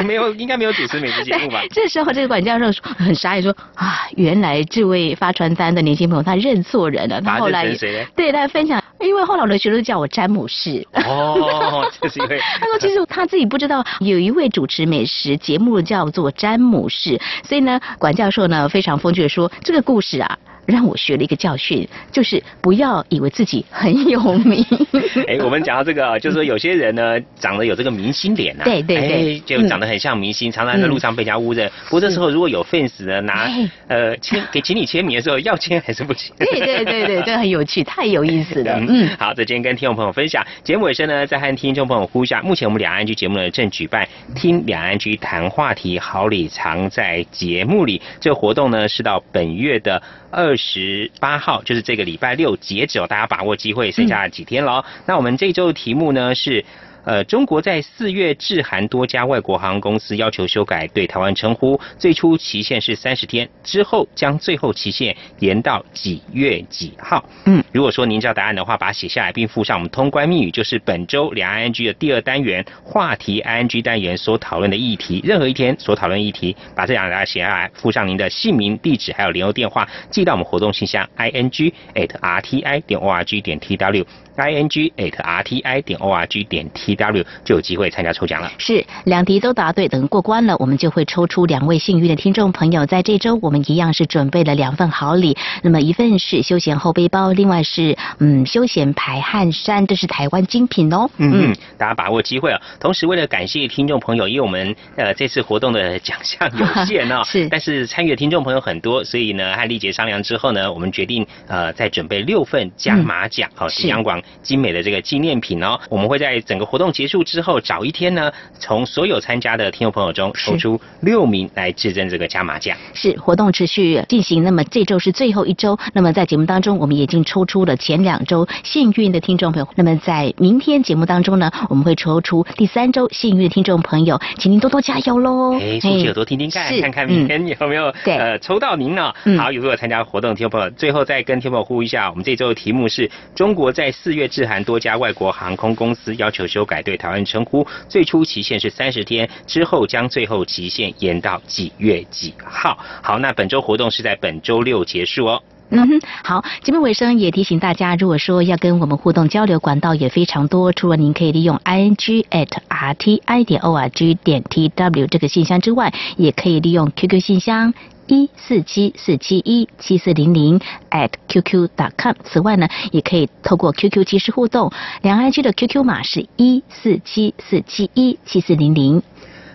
[0.05, 1.62] 没有应该没有主持美食节目吧？
[1.72, 2.66] 这时候这个管教授
[2.97, 7.22] 很傻眼说啊，原来这位发传单的年轻朋友他认错人了。
[7.22, 7.68] 他后来
[8.16, 8.82] 对他分享。
[9.02, 10.86] 因为后来我的学生叫我詹姆士。
[10.93, 20.38] 哦， 这是因为他说其实他自己不知道有一位主持美食节目叫做詹姆士，所以呢，管教授呢非常风趣的说这个故事啊。
[20.66, 24.66] 让我学了一个教训，就是不要以为自己很有名。
[25.28, 31.70] 哎，我们讲到这个， 就是说有些人呢，长得有这个明星脸呐，对对对，就长得很像明星，常常在路上被人家误认。
[31.86, 33.49] 不过这时候如果有 fans 呢，拿
[33.88, 36.32] 呃签给请你签名的时候，要签还是不签？
[36.38, 38.80] 对对对对，这很有趣，太有意思了。
[38.88, 48.01] 嗯，好，这今天跟听众朋友分享，节目尾声呢，再和听众朋友呼一下，目前我们两岸居节目呢正举办听两岸居谈话题，好礼藏在节目里。
[48.20, 50.01] 这个活动呢是到本月的。
[50.32, 54.84] 二十八号就是这个礼拜六截止哦，大家把握机会，剩下几天了。
[55.05, 56.65] 那我们这周的题目呢是。
[57.04, 61.80] 呃，中国在四月致函多家外国航空公司，要求修改对台湾称呼。
[61.97, 67.24] 最初期限是三十天，之后将最后期限延到几月几号？
[67.45, 84.06] 嗯，如果说您知道答案的话，把它写下来，并附上我们通关密语，就是本周两 ING 的第二单元话题 ING 单元所讨论的议题，任何一天所讨论议题，把这两个写下来，附上您的姓名、地址还有联络电话，寄到我们活动信箱 ING at RTI 点 ORG 点 TW。
[84.36, 88.51] I n g at r t i 点 o r g 点 t w 就有机会参加抽奖了。
[88.57, 92.86] 是两题都答对，等过关了，我们就会抽出两位幸运的听众朋友。
[92.86, 101.09] 在这周，我们一样是准备了两份好礼，那么一份是休闲后背包，另外是嗯休闲排汗衫，这是台湾精品哦。
[101.17, 102.61] 嗯嗯，大家把握机会啊！
[102.79, 114.20] 同时，为了感谢听众朋友，因为我们呃这次活动的奖项 有限哦，是，但是参与的听众朋友很多，所以呢和丽姐商量之后呢，我们决定呃再准备六份加码奖，好，是阳广。
[114.41, 122.78] 精美的这个纪念品哦，我们会在整个活动结束之后找一天呢，从所有参加的听众朋友中抽出六名来制赠这个加码奖。
[122.93, 135.53] 是活动持续进行，那么这周是最后一周，那么在节目当中我们已经抽出了前两周幸运的听众朋友，那么在明天节目当中呢，我们会抽出第三周幸运的听众朋友，请您多多加油喽！
[135.59, 139.13] 哎，竖起耳朵听听看，看看明天有没有呃抽到您呢？
[139.38, 144.28] 好，如果参加活动听众朋友，最后再跟听众朋友呼一下，我们这周的题目是中国在四四月。
[144.28, 146.66] 致函多家外国航空公司，要求修。
[146.66, 152.78] 改对台湾称呼，最初期限是三十天，之后将最后期限延到几月几号？
[153.01, 155.41] 好，那本周活动是在本周六结束哦。
[155.74, 160.74] 嗯哼，好，节目尾声也提醒大家，如果说要跟我们互动交流，管道也非常多。
[160.74, 166.91] 除了您可以利用 i n g at r t i 点 o r g 点 t w 这个信箱之外，也可以利用
[166.93, 167.74] QQ 信箱
[168.07, 170.59] 一四七四七一七四零零
[170.89, 172.13] at qq dot com。
[172.26, 174.69] 此外呢，也可以透过 QQ 即时互动，
[175.01, 179.01] 两岸区的 QQ 码是一四七四七一七四零零。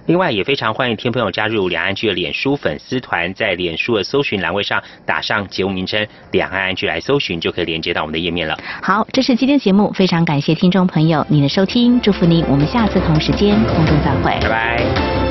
[0.07, 8.57] 另外，也非常欢迎听朋友加入两岸剧的脸书粉丝团，在脸书的搜寻栏位上打上节目名称“两岸剧”来搜寻，就可以连接到我们的页面了。
[8.83, 15.26] 好，这是今天节目，非常感谢听众朋友您的收听，祝福您，我们下次同时间空中再会，拜拜。